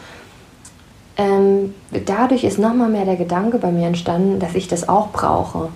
ähm, 1.19 1.75
dadurch 2.07 2.45
ist 2.45 2.59
nochmal 2.59 2.89
mehr 2.89 3.05
der 3.05 3.17
Gedanke 3.17 3.59
bei 3.59 3.71
mir 3.71 3.89
entstanden, 3.89 4.39
dass 4.41 4.55
ich 4.55 4.69
das 4.69 4.89
auch 4.89 5.11
brauche, 5.11 5.69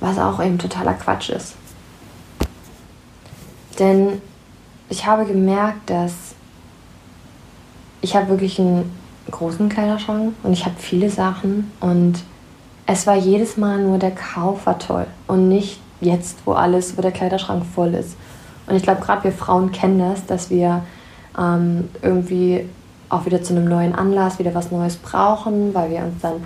was 0.00 0.18
auch 0.18 0.42
eben 0.42 0.58
totaler 0.58 0.94
Quatsch 0.94 1.30
ist. 1.30 1.54
Denn 3.78 4.20
ich 4.88 5.06
habe 5.06 5.24
gemerkt, 5.24 5.88
dass 5.90 6.12
ich 8.00 8.16
habe 8.16 8.28
wirklich 8.28 8.58
einen 8.58 8.90
großen 9.30 9.68
Kleiderschrank 9.68 10.34
und 10.42 10.52
ich 10.52 10.64
habe 10.64 10.74
viele 10.78 11.10
Sachen 11.10 11.70
und 11.80 12.22
es 12.86 13.06
war 13.06 13.14
jedes 13.14 13.56
Mal 13.56 13.78
nur 13.78 13.98
der 13.98 14.10
Kauf 14.10 14.66
war 14.66 14.78
toll 14.78 15.06
und 15.28 15.48
nicht 15.48 15.80
jetzt, 16.00 16.38
wo 16.44 16.52
alles, 16.52 16.96
wo 16.98 17.02
der 17.02 17.12
Kleiderschrank 17.12 17.64
voll 17.64 17.94
ist. 17.94 18.16
Und 18.66 18.76
ich 18.76 18.82
glaube, 18.82 19.00
gerade 19.00 19.24
wir 19.24 19.32
Frauen 19.32 19.70
kennen 19.70 19.98
das, 19.98 20.26
dass 20.26 20.50
wir 20.50 20.82
ähm, 21.38 21.88
irgendwie 22.02 22.66
auch 23.08 23.26
wieder 23.26 23.42
zu 23.42 23.54
einem 23.54 23.66
neuen 23.66 23.94
Anlass 23.94 24.38
wieder 24.38 24.54
was 24.54 24.70
Neues 24.70 24.96
brauchen, 24.96 25.74
weil 25.74 25.90
wir 25.90 25.98
uns 25.98 26.20
dann 26.22 26.44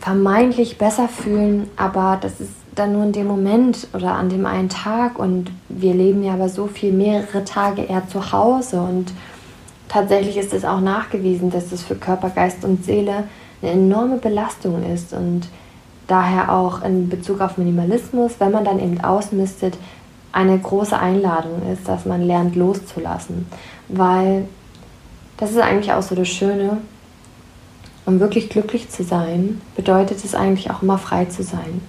vermeintlich 0.00 0.78
besser 0.78 1.08
fühlen, 1.08 1.68
aber 1.76 2.18
das 2.20 2.40
ist 2.40 2.52
dann 2.74 2.92
nur 2.92 3.04
in 3.04 3.12
dem 3.12 3.26
Moment 3.26 3.88
oder 3.92 4.12
an 4.12 4.28
dem 4.28 4.46
einen 4.46 4.68
Tag 4.68 5.18
und 5.18 5.50
wir 5.68 5.94
leben 5.94 6.22
ja 6.22 6.34
aber 6.34 6.48
so 6.48 6.66
viel 6.66 6.92
mehrere 6.92 7.44
Tage 7.44 7.82
eher 7.82 8.06
zu 8.08 8.32
Hause 8.32 8.80
und 8.80 9.12
tatsächlich 9.88 10.36
ist 10.36 10.52
es 10.54 10.64
auch 10.64 10.80
nachgewiesen, 10.80 11.50
dass 11.50 11.72
es 11.72 11.82
für 11.82 11.96
Körper, 11.96 12.30
Geist 12.30 12.64
und 12.64 12.84
Seele 12.84 13.24
eine 13.62 13.72
enorme 13.72 14.18
Belastung 14.18 14.84
ist 14.92 15.12
und 15.12 15.48
daher 16.06 16.52
auch 16.52 16.82
in 16.82 17.08
Bezug 17.08 17.40
auf 17.40 17.58
Minimalismus, 17.58 18.34
wenn 18.38 18.52
man 18.52 18.64
dann 18.64 18.78
eben 18.78 19.00
ausmistet, 19.00 19.76
eine 20.30 20.58
große 20.58 20.98
Einladung 20.98 21.62
ist, 21.72 21.88
dass 21.88 22.04
man 22.04 22.22
lernt 22.22 22.54
loszulassen, 22.54 23.46
weil 23.88 24.46
das 25.36 25.50
ist 25.50 25.58
eigentlich 25.58 25.92
auch 25.92 26.02
so 26.02 26.14
das 26.14 26.28
Schöne. 26.28 26.78
Um 28.08 28.20
wirklich 28.20 28.48
glücklich 28.48 28.88
zu 28.88 29.04
sein, 29.04 29.60
bedeutet 29.76 30.24
es 30.24 30.34
eigentlich 30.34 30.70
auch 30.70 30.80
immer 30.80 30.96
frei 30.96 31.26
zu 31.26 31.42
sein. 31.42 31.82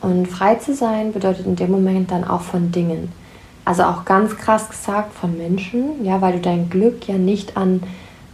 Und 0.00 0.28
frei 0.28 0.54
zu 0.54 0.76
sein 0.76 1.12
bedeutet 1.12 1.44
in 1.44 1.56
dem 1.56 1.72
Moment 1.72 2.12
dann 2.12 2.22
auch 2.22 2.42
von 2.42 2.70
Dingen. 2.70 3.10
Also 3.64 3.82
auch 3.82 4.04
ganz 4.04 4.36
krass 4.36 4.68
gesagt 4.68 5.12
von 5.12 5.36
Menschen, 5.36 6.04
ja, 6.04 6.20
weil 6.20 6.34
du 6.34 6.38
dein 6.38 6.70
Glück 6.70 7.08
ja 7.08 7.18
nicht 7.18 7.56
an, 7.56 7.82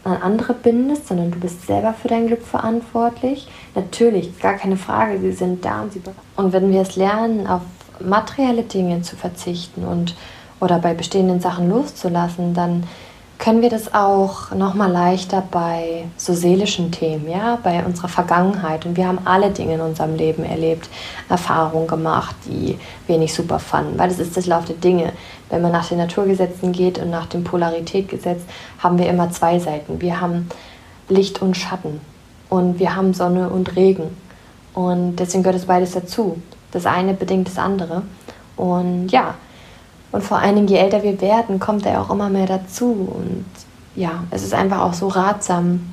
an 0.05 0.19
andere 0.21 0.53
bindest, 0.53 1.09
sondern 1.09 1.31
du 1.31 1.41
bist 1.41 1.67
selber 1.67 1.95
für 1.95 2.09
dein 2.09 2.27
Glück 2.27 2.43
verantwortlich. 2.43 3.49
Natürlich, 3.75 4.39
gar 4.39 4.57
keine 4.57 4.77
Frage, 4.77 5.19
sie 5.19 5.33
sind 5.33 5.65
da 5.65 5.81
und 5.81 5.95
sie 5.95 6.03
Und 6.37 6.53
wenn 6.53 6.71
wir 6.71 6.83
es 6.83 6.97
lernen, 6.97 7.47
auf 7.47 7.63
materielle 7.99 8.65
Dinge 8.65 9.01
zu 9.01 9.17
verzichten 9.17 9.87
und 9.87 10.17
oder 10.61 10.79
bei 10.81 10.93
bestehenden 10.93 11.41
Sachen 11.41 11.71
loszulassen, 11.71 12.53
dann 12.53 12.83
können 13.43 13.61
wir 13.61 13.71
das 13.71 13.93
auch 13.93 14.53
noch 14.53 14.75
mal 14.75 14.89
leichter 14.89 15.43
bei 15.51 16.05
so 16.17 16.33
seelischen 16.33 16.93
Themen, 16.93 17.29
ja, 17.29 17.59
bei 17.61 17.85
unserer 17.85 18.07
Vergangenheit. 18.07 18.87
Und 18.87 18.97
wir 18.97 19.09
haben 19.09 19.19
alle 19.25 19.51
Dinge 19.51 19.75
in 19.75 19.81
unserem 19.81 20.15
Leben 20.15 20.45
erlebt, 20.45 20.89
Erfahrungen 21.29 21.89
gemacht, 21.89 22.37
die 22.47 22.79
wir 23.09 23.19
nicht 23.19 23.35
super 23.35 23.59
fanden, 23.59 23.99
weil 23.99 24.11
das 24.11 24.21
ist 24.21 24.37
das 24.37 24.47
Lauf 24.47 24.67
der 24.67 24.77
Dinge. 24.77 25.13
Wenn 25.51 25.61
man 25.61 25.73
nach 25.73 25.89
den 25.89 25.99
Naturgesetzen 25.99 26.71
geht 26.71 27.01
und 27.01 27.11
nach 27.11 27.27
dem 27.27 27.43
Polaritätgesetz, 27.43 28.43
haben 28.79 28.97
wir 28.97 29.09
immer 29.09 29.33
zwei 29.33 29.59
Seiten. 29.59 30.01
Wir 30.01 30.21
haben 30.21 30.49
Licht 31.09 31.43
und 31.43 31.57
Schatten 31.57 32.01
und 32.49 32.79
wir 32.79 32.95
haben 32.95 33.13
Sonne 33.13 33.51
und 33.51 33.75
Regen. 33.75 34.17
Und 34.73 35.17
deswegen 35.17 35.43
gehört 35.43 35.59
es 35.59 35.67
beides 35.67 35.91
dazu. 35.91 36.41
Das 36.71 36.87
eine 36.87 37.13
bedingt 37.13 37.49
das 37.49 37.59
andere. 37.59 38.03
Und 38.57 39.09
ja, 39.09 39.35
und 40.13 40.23
vor 40.23 40.39
allen 40.39 40.55
Dingen, 40.55 40.69
je 40.69 40.77
älter 40.77 41.03
wir 41.03 41.21
werden, 41.21 41.59
kommt 41.59 41.87
er 41.87 42.01
auch 42.01 42.11
immer 42.11 42.29
mehr 42.29 42.47
dazu. 42.47 43.09
Und 43.15 43.47
ja, 43.97 44.25
es 44.31 44.43
ist 44.43 44.55
einfach 44.55 44.81
auch 44.81 44.93
so 44.93 45.09
ratsam, 45.09 45.93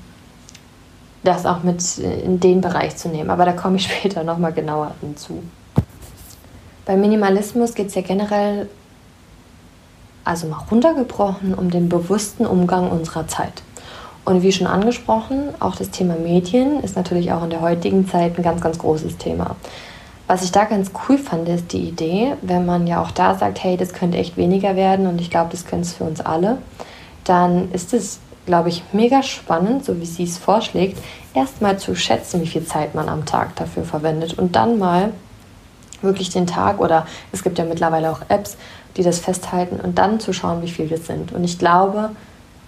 das 1.23 1.45
auch 1.45 1.63
mit 1.63 1.97
in 1.97 2.39
den 2.39 2.61
Bereich 2.61 2.97
zu 2.97 3.07
nehmen. 3.07 3.29
Aber 3.29 3.45
da 3.45 3.53
komme 3.53 3.77
ich 3.77 3.83
später 3.91 4.23
nochmal 4.23 4.51
genauer 4.51 4.91
hinzu. 4.99 5.41
Beim 6.85 7.01
Minimalismus 7.01 7.73
geht 7.73 7.87
es 7.87 7.95
ja 7.95 8.01
generell, 8.01 8.67
also 10.25 10.47
mal 10.47 10.63
runtergebrochen, 10.69 11.53
um 11.53 11.69
den 11.69 11.87
bewussten 11.87 12.45
Umgang 12.45 12.91
unserer 12.91 13.27
Zeit. 13.27 13.63
Und 14.25 14.43
wie 14.43 14.51
schon 14.51 14.67
angesprochen, 14.67 15.49
auch 15.59 15.75
das 15.75 15.91
Thema 15.91 16.15
Medien 16.15 16.83
ist 16.83 16.95
natürlich 16.95 17.31
auch 17.31 17.43
in 17.43 17.51
der 17.51 17.61
heutigen 17.61 18.07
Zeit 18.07 18.37
ein 18.37 18.43
ganz, 18.43 18.59
ganz 18.59 18.77
großes 18.77 19.17
Thema. 19.17 19.55
Was 20.29 20.43
ich 20.43 20.51
da 20.51 20.65
ganz 20.65 20.91
cool 21.09 21.17
fand, 21.17 21.49
ist 21.49 21.73
die 21.73 21.89
Idee, 21.89 22.35
wenn 22.43 22.63
man 22.63 22.85
ja 22.85 23.01
auch 23.01 23.09
da 23.09 23.33
sagt, 23.33 23.63
hey, 23.63 23.77
das 23.77 23.93
könnte 23.93 24.19
echt 24.19 24.37
weniger 24.37 24.75
werden 24.75 25.07
und 25.07 25.19
ich 25.19 25.31
glaube, 25.31 25.49
das 25.49 25.65
könnte 25.65 25.87
es 25.87 25.93
für 25.93 26.03
uns 26.03 26.21
alle, 26.21 26.59
dann 27.23 27.71
ist 27.71 27.95
es, 27.95 28.19
glaube 28.45 28.69
ich, 28.69 28.83
mega 28.93 29.23
spannend, 29.23 29.85
so 29.85 29.99
wie 29.99 30.05
sie 30.05 30.25
es 30.25 30.37
vorschlägt, 30.37 30.99
erstmal 31.33 31.79
zu 31.79 31.95
schätzen, 31.95 32.43
wie 32.43 32.47
viel 32.47 32.63
Zeit 32.63 32.93
man 32.93 33.09
am 33.09 33.25
Tag 33.25 33.55
dafür 33.55 33.83
verwendet 33.83 34.37
und 34.37 34.55
dann 34.55 34.77
mal 34.77 35.13
wirklich 36.03 36.29
den 36.29 36.45
Tag 36.45 36.79
oder 36.79 37.07
es 37.31 37.41
gibt 37.41 37.57
ja 37.57 37.65
mittlerweile 37.65 38.11
auch 38.11 38.21
Apps, 38.29 38.55
die 38.97 39.03
das 39.03 39.17
festhalten 39.17 39.79
und 39.79 39.97
dann 39.97 40.19
zu 40.19 40.31
schauen, 40.31 40.61
wie 40.61 40.69
viel 40.69 40.87
das 40.87 41.07
sind. 41.07 41.31
Und 41.31 41.43
ich 41.43 41.57
glaube, 41.57 42.11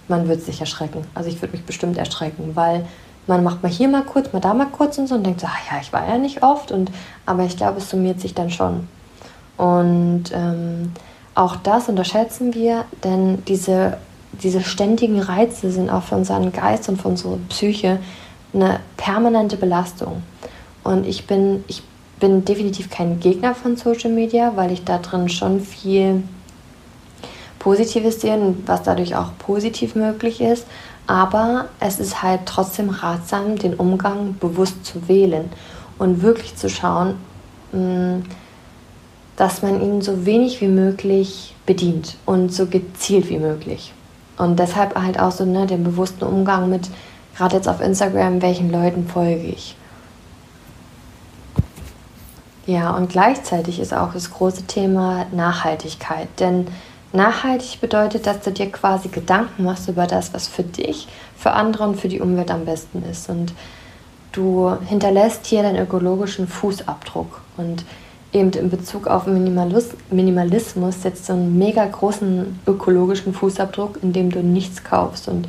man 0.08 0.26
wird 0.26 0.42
sich 0.42 0.58
erschrecken. 0.58 1.06
Also 1.14 1.28
ich 1.28 1.40
würde 1.40 1.56
mich 1.56 1.64
bestimmt 1.64 1.96
erschrecken, 1.96 2.56
weil 2.56 2.86
man 3.26 3.44
macht 3.44 3.62
mal 3.62 3.70
hier 3.70 3.88
mal 3.88 4.02
kurz, 4.02 4.32
mal 4.32 4.40
da 4.40 4.54
mal 4.54 4.66
kurz 4.66 4.98
und 4.98 5.06
so 5.06 5.14
und 5.14 5.24
denkt 5.24 5.40
so, 5.40 5.46
ach 5.48 5.72
ja, 5.72 5.80
ich 5.80 5.92
war 5.92 6.08
ja 6.08 6.18
nicht 6.18 6.42
oft. 6.42 6.72
Und, 6.72 6.90
aber 7.26 7.44
ich 7.44 7.56
glaube, 7.56 7.78
es 7.78 7.90
summiert 7.90 8.20
sich 8.20 8.34
dann 8.34 8.50
schon. 8.50 8.88
Und 9.56 10.24
ähm, 10.32 10.92
auch 11.34 11.56
das 11.56 11.88
unterschätzen 11.88 12.54
wir, 12.54 12.84
denn 13.04 13.44
diese, 13.46 13.98
diese 14.32 14.60
ständigen 14.60 15.20
Reize 15.20 15.70
sind 15.70 15.88
auch 15.90 16.02
für 16.02 16.16
unseren 16.16 16.52
Geist 16.52 16.88
und 16.88 17.00
für 17.00 17.08
unsere 17.08 17.36
Psyche 17.48 17.98
eine 18.52 18.80
permanente 18.96 19.56
Belastung. 19.56 20.22
Und 20.84 21.06
ich 21.06 21.26
bin, 21.26 21.64
ich 21.68 21.82
bin 22.18 22.44
definitiv 22.44 22.90
kein 22.90 23.20
Gegner 23.20 23.54
von 23.54 23.76
Social 23.76 24.10
Media, 24.10 24.52
weil 24.56 24.72
ich 24.72 24.84
da 24.84 24.98
drin 24.98 25.28
schon 25.28 25.60
viel 25.60 26.22
Positives 27.58 28.20
sehe, 28.20 28.54
was 28.66 28.82
dadurch 28.82 29.14
auch 29.14 29.30
positiv 29.38 29.94
möglich 29.94 30.40
ist. 30.40 30.66
Aber 31.06 31.66
es 31.80 31.98
ist 31.98 32.22
halt 32.22 32.42
trotzdem 32.46 32.90
ratsam, 32.90 33.56
den 33.56 33.74
Umgang 33.74 34.36
bewusst 34.38 34.84
zu 34.84 35.08
wählen 35.08 35.50
und 35.98 36.22
wirklich 36.22 36.56
zu 36.56 36.68
schauen, 36.68 37.16
mm, 37.72 38.24
dass 39.36 39.62
man 39.62 39.80
ihn 39.80 40.02
so 40.02 40.24
wenig 40.24 40.60
wie 40.60 40.68
möglich 40.68 41.54
bedient 41.66 42.16
und 42.26 42.52
so 42.52 42.66
gezielt 42.66 43.28
wie 43.28 43.38
möglich. 43.38 43.92
Und 44.38 44.58
deshalb 44.58 44.94
halt 44.94 45.18
auch 45.18 45.32
so 45.32 45.44
ne, 45.44 45.66
den 45.66 45.84
bewussten 45.84 46.24
Umgang 46.24 46.70
mit, 46.70 46.88
gerade 47.36 47.56
jetzt 47.56 47.68
auf 47.68 47.80
Instagram, 47.80 48.42
welchen 48.42 48.70
Leuten 48.70 49.06
folge 49.06 49.46
ich. 49.46 49.76
Ja, 52.66 52.90
und 52.96 53.08
gleichzeitig 53.10 53.80
ist 53.80 53.92
auch 53.92 54.12
das 54.12 54.30
große 54.30 54.64
Thema 54.64 55.26
Nachhaltigkeit. 55.32 56.28
Denn 56.38 56.68
Nachhaltig 57.12 57.80
bedeutet, 57.80 58.26
dass 58.26 58.40
du 58.40 58.50
dir 58.50 58.70
quasi 58.70 59.08
Gedanken 59.08 59.64
machst 59.64 59.88
über 59.88 60.06
das, 60.06 60.32
was 60.32 60.48
für 60.48 60.62
dich, 60.62 61.08
für 61.36 61.52
andere 61.52 61.84
und 61.84 62.00
für 62.00 62.08
die 62.08 62.20
Umwelt 62.20 62.50
am 62.50 62.64
besten 62.64 63.02
ist. 63.10 63.28
Und 63.28 63.52
du 64.32 64.74
hinterlässt 64.86 65.46
hier 65.46 65.62
deinen 65.62 65.82
ökologischen 65.82 66.48
Fußabdruck. 66.48 67.40
Und 67.58 67.84
eben 68.32 68.50
in 68.52 68.70
Bezug 68.70 69.06
auf 69.06 69.26
Minimalis 69.26 69.90
Minimalismus 70.10 71.02
setzt 71.02 71.28
du 71.28 71.34
einen 71.34 71.58
mega 71.58 71.84
großen 71.84 72.60
ökologischen 72.66 73.34
Fußabdruck, 73.34 73.98
indem 74.02 74.30
du 74.30 74.42
nichts 74.42 74.82
kaufst 74.82 75.28
und 75.28 75.48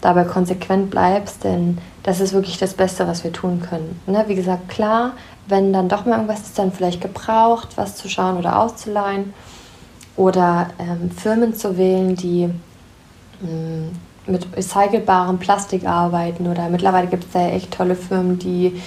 dabei 0.00 0.24
konsequent 0.24 0.90
bleibst, 0.90 1.42
denn 1.42 1.78
das 2.04 2.20
ist 2.20 2.32
wirklich 2.32 2.58
das 2.58 2.74
Beste, 2.74 3.08
was 3.08 3.24
wir 3.24 3.32
tun 3.32 3.62
können. 3.68 4.00
Ne? 4.06 4.24
Wie 4.28 4.36
gesagt, 4.36 4.68
klar, 4.68 5.12
wenn 5.48 5.72
dann 5.72 5.88
doch 5.88 6.04
mal 6.04 6.12
irgendwas 6.12 6.42
ist, 6.42 6.58
dann 6.58 6.70
vielleicht 6.70 7.00
gebraucht, 7.00 7.70
was 7.76 7.96
zu 7.96 8.08
schauen 8.08 8.36
oder 8.36 8.60
auszuleihen 8.60 9.32
oder 10.18 10.68
ähm, 10.78 11.10
Firmen 11.10 11.54
zu 11.54 11.78
wählen, 11.78 12.16
die 12.16 12.50
mh, 13.40 13.50
mm, 13.50 13.90
mit 14.26 14.46
recycelbarem 14.54 15.38
Plastik 15.38 15.86
arbeiten 15.86 16.48
oder 16.48 16.68
mittlerweile 16.68 17.06
gibt 17.06 17.24
es 17.24 17.30
da 17.30 17.40
ja 17.40 17.48
echt 17.48 17.70
tolle 17.70 17.94
Firmen, 17.94 18.38
die 18.38 18.82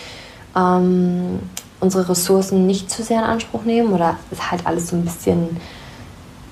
ähm, 0.55 1.39
unsere 1.79 2.09
Ressourcen 2.09 2.67
nicht 2.67 2.91
zu 2.91 3.01
sehr 3.01 3.19
in 3.19 3.25
Anspruch 3.25 3.63
nehmen 3.63 3.91
oder 3.91 4.17
ist 4.29 4.51
halt 4.51 4.67
alles 4.67 4.89
so 4.89 4.95
ein 4.95 5.03
bisschen, 5.03 5.57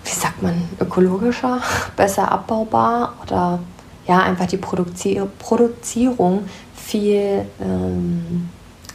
wie 0.04 0.10
sagt 0.10 0.42
man, 0.42 0.68
ökologischer, 0.80 1.60
besser 1.96 2.32
abbaubar 2.32 3.14
oder 3.22 3.60
ja, 4.08 4.24
einfach 4.24 4.48
die 4.48 4.58
Produzier 4.58 5.28
Produzierung 5.38 6.46
viel 6.74 7.46
ähm, 7.62 8.50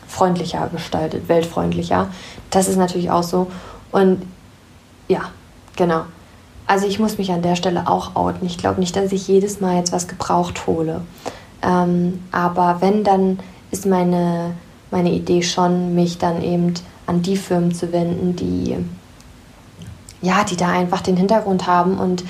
freundlicher 0.09 0.69
gestaltet, 0.73 1.29
weltfreundlicher. 1.29 2.09
Das 2.51 2.69
ist 2.69 2.77
natürlich 2.77 3.11
auch 3.11 3.23
so. 3.23 3.49
Und 3.93 4.23
ja, 5.07 5.31
Genau. 5.77 6.03
also 6.67 6.87
ich 6.87 6.99
muss 6.99 7.19
mich 7.19 7.33
an 7.33 7.43
der 7.43 7.57
Stelle 7.57 7.89
auch 7.89 8.15
outen. 8.17 8.47
Ich 8.47 8.59
glaube 8.59 8.81
nicht, 8.81 8.97
dass 8.97 9.13
ich 9.13 9.29
jedes 9.29 9.61
Mal 9.61 9.77
jetzt 9.77 9.93
was 9.93 10.09
gebraucht 10.09 10.67
hole. 10.67 11.01
Ähm, 11.63 12.23
aber 12.31 12.77
wenn, 12.81 13.05
dann 13.05 13.39
ist 13.71 13.87
meine, 13.87 14.55
meine 14.91 15.11
Idee 15.11 15.43
schon, 15.43 15.95
mich 15.95 16.19
dann 16.19 16.43
eben 16.43 16.75
an 17.07 17.23
die 17.23 17.37
Firmen 17.37 17.75
zu 17.75 17.93
wenden, 17.93 18.37
die 18.37 18.77
ja, 20.25 20.43
die 20.43 20.57
da 20.57 20.69
einfach 20.69 21.03
den 21.03 21.17
Hintergrund 21.17 21.67
haben 21.67 21.99
und 21.99 22.25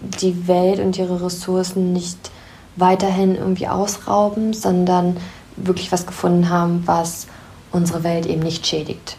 die 0.00 0.46
Welt 0.46 0.80
und 0.80 0.98
ihre 0.98 1.24
Ressourcen 1.24 1.92
nicht 1.92 2.30
weiterhin 2.76 3.34
irgendwie 3.34 3.68
ausrauben, 3.68 4.52
sondern 4.52 5.16
wirklich 5.56 5.90
was 5.90 6.06
gefunden 6.06 6.50
haben, 6.50 6.82
was 6.86 7.26
unsere 7.72 8.04
Welt 8.04 8.26
eben 8.26 8.42
nicht 8.42 8.66
schädigt. 8.66 9.16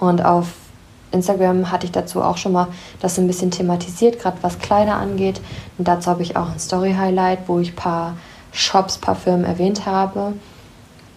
Und 0.00 0.24
auf 0.24 0.48
Instagram 1.16 1.70
hatte 1.70 1.86
ich 1.86 1.92
dazu 1.92 2.22
auch 2.22 2.36
schon 2.36 2.52
mal 2.52 2.68
das 3.00 3.18
ein 3.18 3.26
bisschen 3.26 3.50
thematisiert, 3.50 4.20
gerade 4.20 4.38
was 4.42 4.58
Kleider 4.58 4.94
angeht. 4.94 5.40
Und 5.78 5.88
dazu 5.88 6.10
habe 6.10 6.22
ich 6.22 6.36
auch 6.36 6.50
ein 6.50 6.58
Story-Highlight, 6.58 7.40
wo 7.46 7.58
ich 7.58 7.72
ein 7.72 7.76
paar 7.76 8.16
Shops, 8.52 8.96
ein 8.96 9.00
paar 9.00 9.16
Firmen 9.16 9.44
erwähnt 9.44 9.86
habe. 9.86 10.34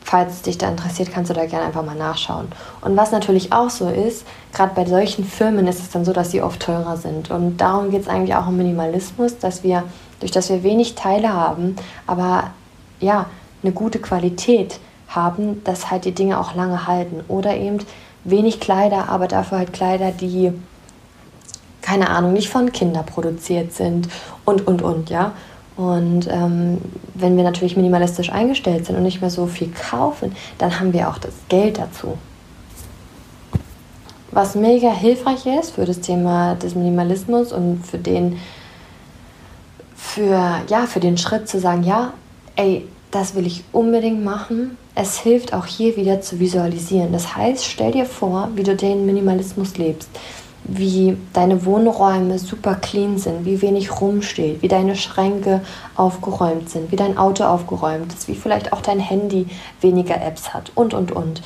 Falls 0.02 0.34
es 0.34 0.42
dich 0.42 0.58
da 0.58 0.70
interessiert, 0.70 1.12
kannst 1.14 1.30
du 1.30 1.36
da 1.36 1.46
gerne 1.46 1.68
einfach 1.68 1.86
mal 1.86 1.96
nachschauen. 1.96 2.48
Und 2.82 2.98
was 2.98 3.12
natürlich 3.12 3.54
auch 3.54 3.70
so 3.70 3.90
ist, 3.90 4.26
gerade 4.54 4.74
bei 4.74 4.86
solchen 4.86 5.24
Firmen 5.24 5.68
ist 5.68 5.80
es 5.80 5.92
dann 5.92 6.04
so, 6.04 6.14
dass 6.14 6.32
sie 6.32 6.42
oft 6.42 6.60
teurer 6.60 6.98
sind. 6.98 7.30
Und 7.30 7.58
darum 7.58 7.92
geht 7.92 8.02
es 8.02 8.08
eigentlich 8.08 8.36
auch 8.36 8.48
um 8.48 8.58
Minimalismus, 8.58 9.38
dass 9.38 9.62
wir, 9.64 9.84
durch 10.20 10.32
dass 10.32 10.50
wir 10.50 10.64
wenig 10.64 10.96
Teile 10.96 11.32
haben, 11.32 11.76
aber 12.08 12.52
ja, 13.00 13.28
eine 13.62 13.72
gute 13.72 14.00
Qualität 14.00 14.80
haben, 15.10 15.64
dass 15.64 15.92
halt 15.92 16.06
die 16.06 16.14
Dinge 16.14 16.40
auch 16.40 16.56
lange 16.56 16.88
halten. 16.88 17.24
Oder 17.28 17.58
eben 17.58 17.80
wenig 18.24 18.60
Kleider, 18.60 19.10
aber 19.10 19.28
dafür 19.28 19.60
halt 19.60 19.74
Kleider, 19.74 20.12
die, 20.12 20.52
keine 21.82 22.10
Ahnung, 22.10 22.34
nicht 22.34 22.50
von 22.50 22.72
Kindern 22.72 23.06
produziert 23.06 23.74
sind 23.74 24.10
und, 24.46 24.68
und, 24.68 24.82
und, 24.82 25.10
ja. 25.10 25.34
Und 25.76 26.28
ähm, 26.30 26.80
wenn 27.14 27.38
wir 27.38 27.46
natürlich 27.46 27.78
minimalistisch 27.78 28.32
eingestellt 28.32 28.86
sind 28.86 28.98
und 28.98 29.04
nicht 29.04 29.22
mehr 29.22 29.30
so 29.30 29.48
viel 29.48 29.72
kaufen, 29.72 30.36
dann 30.58 30.78
haben 30.78 30.92
wir 30.92 31.08
auch 31.08 31.18
das 31.18 31.34
Geld 31.48 31.78
dazu. 31.78 32.18
Was 34.32 34.56
mega 34.56 34.92
hilfreich 34.92 35.46
ist 35.46 35.72
für 35.72 35.86
das 35.86 36.02
Thema 36.02 36.56
des 36.56 36.76
Minimalismus 36.76 37.54
und 37.54 37.86
für 37.86 37.98
den, 37.98 38.40
für, 39.96 40.62
ja, 40.68 40.86
für 40.86 41.00
den 41.00 41.18
Schritt 41.18 41.48
zu 41.48 41.60
sagen, 41.60 41.84
ja, 41.84 42.14
ey, 42.58 42.86
das 43.12 43.36
will 43.36 43.48
ich 43.48 43.64
unbedingt 43.72 44.24
machen. 44.24 44.78
Es 44.96 45.20
hilft 45.20 45.54
auch 45.54 45.66
hier 45.66 45.96
wieder 45.96 46.22
zu 46.22 46.40
visualisieren. 46.40 47.12
Das 47.12 47.36
heißt, 47.36 47.66
stell 47.66 47.92
dir 47.92 48.06
vor, 48.06 48.50
wie 48.56 48.64
du 48.64 48.76
den 48.76 49.06
Minimalismus 49.06 49.78
lebst, 49.78 50.10
wie 50.64 51.18
deine 51.34 51.66
Wohnräume 51.66 52.38
super 52.38 52.76
clean 52.76 53.18
sind, 53.18 53.46
wie 53.46 53.62
wenig 53.62 54.00
rumsteht, 54.00 54.62
wie 54.62 54.68
deine 54.68 54.96
Schränke 54.96 55.62
aufgeräumt 55.96 56.70
sind, 56.70 56.92
wie 56.92 56.98
dein 56.98 57.18
Auto 57.18 57.46
aufgeräumt 57.46 58.14
ist, 58.14 58.28
wie 58.28 58.36
vielleicht 58.36 58.74
auch 58.74 58.82
dein 58.82 59.00
Handy 59.00 59.48
weniger 59.82 60.22
Apps 60.22 60.54
hat 60.54 60.72
und, 60.76 60.94
und, 60.94 61.12
und 61.12 61.42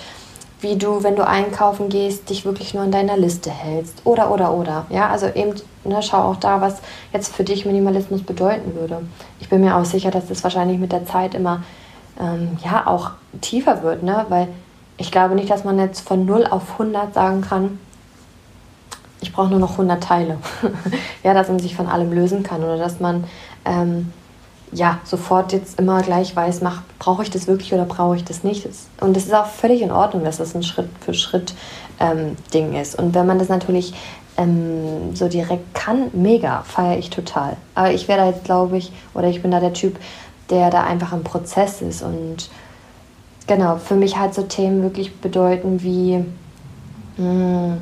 wie 0.63 0.77
du, 0.77 1.03
wenn 1.03 1.15
du 1.15 1.27
einkaufen 1.27 1.89
gehst, 1.89 2.29
dich 2.29 2.45
wirklich 2.45 2.73
nur 2.73 2.83
in 2.83 2.91
deiner 2.91 3.17
Liste 3.17 3.51
hältst. 3.51 4.01
Oder, 4.05 4.31
oder, 4.31 4.53
oder. 4.53 4.85
Ja, 4.89 5.09
also 5.09 5.27
eben, 5.27 5.53
ne, 5.83 6.01
schau 6.01 6.31
auch 6.31 6.37
da, 6.37 6.61
was 6.61 6.81
jetzt 7.11 7.35
für 7.35 7.43
dich 7.43 7.65
Minimalismus 7.65 8.23
bedeuten 8.23 8.73
würde. 8.75 9.01
Ich 9.39 9.49
bin 9.49 9.61
mir 9.61 9.75
auch 9.75 9.85
sicher, 9.85 10.09
dass 10.09 10.27
das 10.27 10.43
wahrscheinlich 10.43 10.79
mit 10.79 10.91
der 10.91 11.05
Zeit 11.05 11.35
immer, 11.35 11.63
ähm, 12.19 12.57
ja, 12.63 12.87
auch 12.87 13.11
tiefer 13.41 13.83
wird, 13.83 14.03
ne? 14.03 14.25
Weil 14.29 14.47
ich 14.97 15.11
glaube 15.11 15.35
nicht, 15.35 15.49
dass 15.49 15.63
man 15.63 15.77
jetzt 15.79 16.07
von 16.07 16.25
0 16.25 16.47
auf 16.47 16.73
100 16.73 17.13
sagen 17.13 17.41
kann, 17.41 17.79
ich 19.21 19.33
brauche 19.33 19.49
nur 19.49 19.59
noch 19.59 19.71
100 19.71 20.03
Teile. 20.03 20.37
ja, 21.23 21.33
dass 21.33 21.47
man 21.47 21.59
sich 21.59 21.75
von 21.75 21.87
allem 21.87 22.11
lösen 22.11 22.43
kann 22.43 22.63
oder 22.63 22.77
dass 22.77 22.99
man 22.99 23.25
ähm, 23.65 24.11
ja, 24.73 24.99
sofort 25.03 25.53
jetzt 25.53 25.79
immer 25.79 26.01
gleich 26.01 26.35
weiß, 26.35 26.61
brauche 26.99 27.23
ich 27.23 27.29
das 27.29 27.47
wirklich 27.47 27.73
oder 27.73 27.85
brauche 27.85 28.15
ich 28.15 28.23
das 28.23 28.43
nicht. 28.43 28.67
Und 28.99 29.17
es 29.17 29.25
ist 29.25 29.33
auch 29.33 29.45
völlig 29.45 29.81
in 29.81 29.91
Ordnung, 29.91 30.23
dass 30.23 30.37
das 30.37 30.55
ein 30.55 30.63
Schritt 30.63 30.89
für 30.99 31.13
Schritt 31.13 31.53
ähm, 31.99 32.35
Ding 32.53 32.73
ist. 32.73 32.95
Und 32.97 33.13
wenn 33.13 33.25
man 33.25 33.39
das 33.39 33.49
natürlich 33.49 33.93
ähm, 34.37 35.15
so 35.15 35.27
direkt 35.27 35.73
kann, 35.73 36.09
mega, 36.13 36.63
feiere 36.63 36.97
ich 36.97 37.09
total. 37.09 37.57
Aber 37.75 37.91
ich 37.91 38.07
wäre 38.07 38.19
da 38.19 38.27
jetzt, 38.27 38.43
glaube 38.43 38.77
ich, 38.77 38.91
oder 39.13 39.27
ich 39.27 39.41
bin 39.41 39.51
da 39.51 39.59
der 39.59 39.73
Typ, 39.73 39.97
der 40.49 40.69
da 40.69 40.83
einfach 40.83 41.13
im 41.13 41.23
Prozess 41.23 41.81
ist. 41.81 42.01
Und 42.01 42.49
genau, 43.47 43.77
für 43.77 43.95
mich 43.95 44.17
halt 44.17 44.33
so 44.33 44.43
Themen 44.43 44.81
wirklich 44.81 45.15
bedeuten 45.17 45.83
wie, 45.83 46.17
mh, 47.17 47.25
hm, 47.25 47.81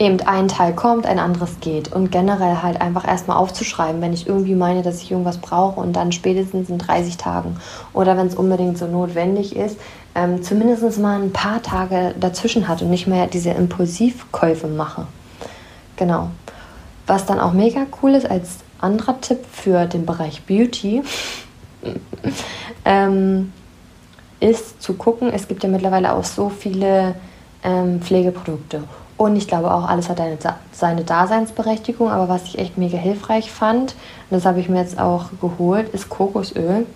eben 0.00 0.18
ein 0.22 0.48
Teil 0.48 0.72
kommt, 0.72 1.04
ein 1.06 1.18
anderes 1.18 1.60
geht. 1.60 1.92
Und 1.92 2.10
generell 2.10 2.62
halt 2.62 2.80
einfach 2.80 3.06
erstmal 3.06 3.36
aufzuschreiben, 3.36 4.00
wenn 4.00 4.14
ich 4.14 4.26
irgendwie 4.26 4.54
meine, 4.54 4.82
dass 4.82 5.02
ich 5.02 5.10
irgendwas 5.10 5.38
brauche 5.38 5.78
und 5.78 5.92
dann 5.92 6.10
spätestens 6.10 6.70
in 6.70 6.78
30 6.78 7.18
Tagen 7.18 7.58
oder 7.92 8.16
wenn 8.16 8.26
es 8.26 8.34
unbedingt 8.34 8.78
so 8.78 8.86
notwendig 8.86 9.54
ist, 9.54 9.78
ähm, 10.14 10.42
zumindest 10.42 10.98
mal 10.98 11.20
ein 11.20 11.32
paar 11.32 11.62
Tage 11.62 12.14
dazwischen 12.18 12.66
hat 12.66 12.80
und 12.80 12.88
nicht 12.90 13.06
mehr 13.06 13.26
diese 13.26 13.50
Impulsivkäufe 13.50 14.66
mache. 14.66 15.06
Genau. 15.96 16.30
Was 17.06 17.26
dann 17.26 17.38
auch 17.38 17.52
mega 17.52 17.82
cool 18.02 18.14
ist 18.14 18.28
als 18.28 18.58
anderer 18.80 19.20
Tipp 19.20 19.44
für 19.52 19.84
den 19.84 20.06
Bereich 20.06 20.42
Beauty, 20.46 21.02
ähm, 22.86 23.52
ist 24.40 24.80
zu 24.80 24.94
gucken, 24.94 25.30
es 25.30 25.46
gibt 25.46 25.62
ja 25.62 25.68
mittlerweile 25.68 26.14
auch 26.14 26.24
so 26.24 26.48
viele 26.48 27.14
ähm, 27.62 28.00
Pflegeprodukte 28.00 28.82
und 29.20 29.36
ich 29.36 29.46
glaube 29.46 29.70
auch, 29.70 29.86
alles 29.86 30.08
hat 30.08 30.18
eine, 30.18 30.38
seine 30.72 31.04
Daseinsberechtigung. 31.04 32.10
Aber 32.10 32.30
was 32.30 32.44
ich 32.44 32.58
echt 32.58 32.78
mega 32.78 32.96
hilfreich 32.96 33.52
fand, 33.52 33.90
und 33.92 34.30
das 34.30 34.46
habe 34.46 34.60
ich 34.60 34.70
mir 34.70 34.78
jetzt 34.78 34.98
auch 34.98 35.26
geholt, 35.42 35.90
ist 35.90 36.08
Kokosöl. 36.08 36.86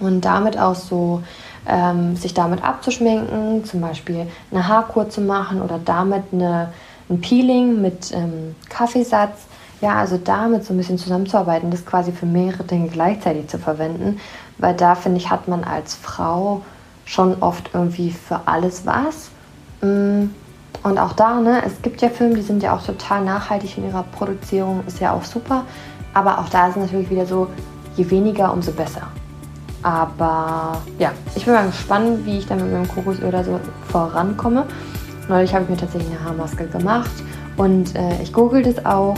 Und 0.00 0.22
damit 0.22 0.58
auch 0.58 0.74
so, 0.74 1.22
ähm, 1.68 2.16
sich 2.16 2.34
damit 2.34 2.64
abzuschminken, 2.64 3.64
zum 3.64 3.80
Beispiel 3.80 4.26
eine 4.50 4.66
Haarkur 4.66 5.08
zu 5.08 5.20
machen 5.20 5.62
oder 5.62 5.78
damit 5.78 6.24
eine, 6.32 6.72
ein 7.08 7.20
Peeling 7.20 7.80
mit 7.80 8.12
ähm, 8.12 8.56
Kaffeesatz. 8.68 9.42
Ja, 9.80 9.94
also 9.94 10.16
damit 10.16 10.64
so 10.64 10.74
ein 10.74 10.78
bisschen 10.78 10.98
zusammenzuarbeiten, 10.98 11.70
das 11.70 11.86
quasi 11.86 12.10
für 12.10 12.26
mehrere 12.26 12.64
Dinge 12.64 12.88
gleichzeitig 12.88 13.46
zu 13.46 13.60
verwenden. 13.60 14.18
Weil 14.58 14.74
da, 14.74 14.96
finde 14.96 15.18
ich, 15.18 15.30
hat 15.30 15.46
man 15.46 15.62
als 15.62 15.94
Frau 15.94 16.62
schon 17.04 17.40
oft 17.40 17.70
irgendwie 17.72 18.10
für 18.10 18.40
alles 18.46 18.84
was. 18.84 19.30
Mm 19.80 20.24
und 20.82 20.98
auch 20.98 21.12
da, 21.12 21.40
ne, 21.40 21.62
es 21.64 21.80
gibt 21.82 22.00
ja 22.02 22.08
Filme, 22.08 22.34
die 22.34 22.42
sind 22.42 22.62
ja 22.62 22.74
auch 22.74 22.82
total 22.82 23.24
nachhaltig 23.24 23.76
in 23.78 23.86
ihrer 23.86 24.02
Produzierung, 24.02 24.82
ist 24.86 25.00
ja 25.00 25.12
auch 25.12 25.24
super. 25.24 25.64
Aber 26.14 26.38
auch 26.38 26.48
da 26.48 26.68
ist 26.68 26.76
es 26.76 26.82
natürlich 26.82 27.10
wieder 27.10 27.26
so, 27.26 27.48
je 27.96 28.08
weniger, 28.10 28.52
umso 28.52 28.72
besser. 28.72 29.02
Aber 29.82 30.78
ja, 30.98 31.12
ich 31.34 31.44
bin 31.44 31.54
mal 31.54 31.66
gespannt, 31.66 32.24
wie 32.24 32.38
ich 32.38 32.46
dann 32.46 32.58
mit 32.58 32.72
meinem 32.72 32.88
Kokosöl 32.88 33.28
oder 33.28 33.44
so 33.44 33.60
vorankomme. 33.88 34.64
Neulich 35.28 35.54
habe 35.54 35.64
ich 35.64 35.70
mir 35.70 35.76
tatsächlich 35.76 36.10
eine 36.10 36.24
Haarmaske 36.24 36.66
gemacht 36.66 37.10
und 37.56 37.94
äh, 37.94 38.22
ich 38.22 38.32
google 38.32 38.62
das 38.62 38.84
auch. 38.84 39.16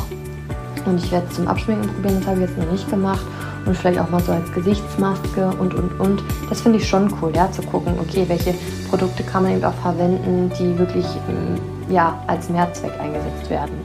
Und 0.86 1.02
ich 1.02 1.10
werde 1.12 1.26
es 1.28 1.36
zum 1.36 1.48
Abschminken 1.48 1.88
probieren, 1.88 2.18
das 2.18 2.28
habe 2.28 2.40
ich 2.40 2.48
jetzt 2.48 2.58
noch 2.58 2.70
nicht 2.70 2.88
gemacht 2.88 3.24
und 3.68 3.76
vielleicht 3.76 4.00
auch 4.00 4.10
mal 4.10 4.20
so 4.20 4.32
als 4.32 4.50
Gesichtsmaske 4.52 5.50
und 5.58 5.74
und 5.74 6.00
und. 6.00 6.22
Das 6.48 6.62
finde 6.62 6.78
ich 6.78 6.88
schon 6.88 7.12
cool, 7.20 7.30
ja, 7.34 7.50
zu 7.52 7.62
gucken, 7.62 7.94
okay, 8.00 8.24
welche 8.26 8.54
Produkte 8.88 9.22
kann 9.22 9.44
man 9.44 9.52
eben 9.52 9.64
auch 9.64 9.74
verwenden, 9.74 10.50
die 10.58 10.78
wirklich 10.78 11.06
ähm, 11.28 11.60
ja, 11.92 12.20
als 12.26 12.48
Mehrzweck 12.48 12.98
eingesetzt 12.98 13.50
werden. 13.50 13.76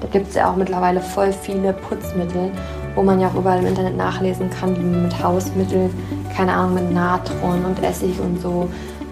Da 0.00 0.08
gibt 0.08 0.28
es 0.28 0.34
ja 0.34 0.50
auch 0.50 0.56
mittlerweile 0.56 1.00
voll 1.00 1.32
viele 1.32 1.72
Putzmittel, 1.72 2.50
wo 2.94 3.02
man 3.02 3.20
ja 3.20 3.28
auch 3.28 3.34
überall 3.34 3.60
im 3.60 3.66
Internet 3.66 3.96
nachlesen 3.96 4.50
kann, 4.50 4.76
wie 4.76 4.82
man 4.82 5.04
mit 5.04 5.22
Hausmitteln, 5.22 5.90
keine 6.34 6.52
Ahnung, 6.52 6.74
mit 6.74 6.92
Natron 6.92 7.64
und 7.64 7.82
Essig 7.82 8.18
und 8.20 8.40
so 8.40 8.68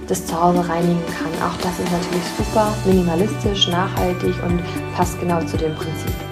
das 0.08 0.26
zu 0.26 0.40
Hause 0.40 0.68
reinigen 0.68 1.02
kann. 1.06 1.48
Auch 1.48 1.56
das 1.58 1.78
ist 1.78 1.92
natürlich 1.92 2.26
super 2.36 2.72
minimalistisch, 2.84 3.68
nachhaltig 3.68 4.34
und 4.44 4.60
passt 4.96 5.20
genau 5.20 5.40
zu 5.42 5.56
dem 5.56 5.74
Prinzip. 5.76 6.29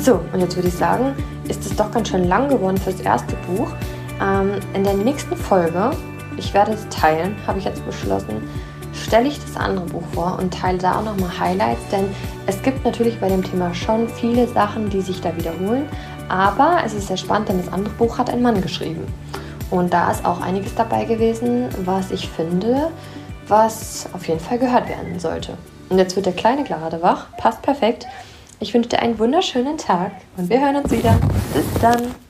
So, 0.00 0.20
und 0.32 0.40
jetzt 0.40 0.56
würde 0.56 0.68
ich 0.68 0.74
sagen, 0.74 1.14
ist 1.48 1.66
es 1.66 1.74
doch 1.74 1.90
ganz 1.90 2.08
schön 2.08 2.28
lang 2.28 2.48
geworden 2.48 2.76
fürs 2.76 3.00
erste 3.00 3.34
Buch. 3.48 3.68
Ähm, 4.22 4.52
in 4.74 4.84
der 4.84 4.94
nächsten 4.94 5.36
Folge, 5.36 5.90
ich 6.36 6.54
werde 6.54 6.72
es 6.72 6.88
teilen, 6.88 7.36
habe 7.46 7.58
ich 7.58 7.64
jetzt 7.64 7.84
beschlossen, 7.84 8.48
stelle 8.92 9.28
ich 9.28 9.40
das 9.40 9.56
andere 9.56 9.86
Buch 9.86 10.04
vor 10.12 10.38
und 10.40 10.54
teile 10.54 10.78
da 10.78 10.98
auch 10.98 11.04
nochmal 11.04 11.38
Highlights, 11.38 11.82
denn 11.90 12.08
es 12.46 12.62
gibt 12.62 12.84
natürlich 12.84 13.18
bei 13.20 13.28
dem 13.28 13.42
Thema 13.42 13.74
schon 13.74 14.08
viele 14.08 14.46
Sachen, 14.46 14.88
die 14.88 15.00
sich 15.00 15.20
da 15.20 15.36
wiederholen, 15.36 15.86
aber 16.28 16.78
es 16.84 16.94
ist 16.94 17.08
sehr 17.08 17.16
spannend, 17.16 17.48
denn 17.48 17.58
das 17.58 17.72
andere 17.72 17.94
Buch 17.94 18.18
hat 18.18 18.30
ein 18.30 18.42
Mann 18.42 18.60
geschrieben. 18.60 19.06
Und 19.70 19.92
da 19.92 20.10
ist 20.10 20.24
auch 20.24 20.40
einiges 20.40 20.74
dabei 20.74 21.04
gewesen, 21.04 21.68
was 21.84 22.10
ich 22.10 22.28
finde, 22.28 22.90
was 23.48 24.08
auf 24.12 24.26
jeden 24.28 24.40
Fall 24.40 24.58
gehört 24.58 24.88
werden 24.88 25.18
sollte. 25.18 25.54
Und 25.88 25.98
jetzt 25.98 26.16
wird 26.16 26.26
der 26.26 26.32
kleine 26.34 26.64
gerade 26.64 27.02
wach, 27.02 27.26
passt 27.36 27.62
perfekt. 27.62 28.06
Ich 28.60 28.74
wünsche 28.74 28.88
dir 28.88 28.98
einen 29.00 29.18
wunderschönen 29.18 29.78
Tag 29.78 30.12
und 30.36 30.50
wir 30.50 30.60
hören 30.60 30.76
uns 30.76 30.90
wieder. 30.90 31.18
Bis 31.54 31.64
dann. 31.80 32.27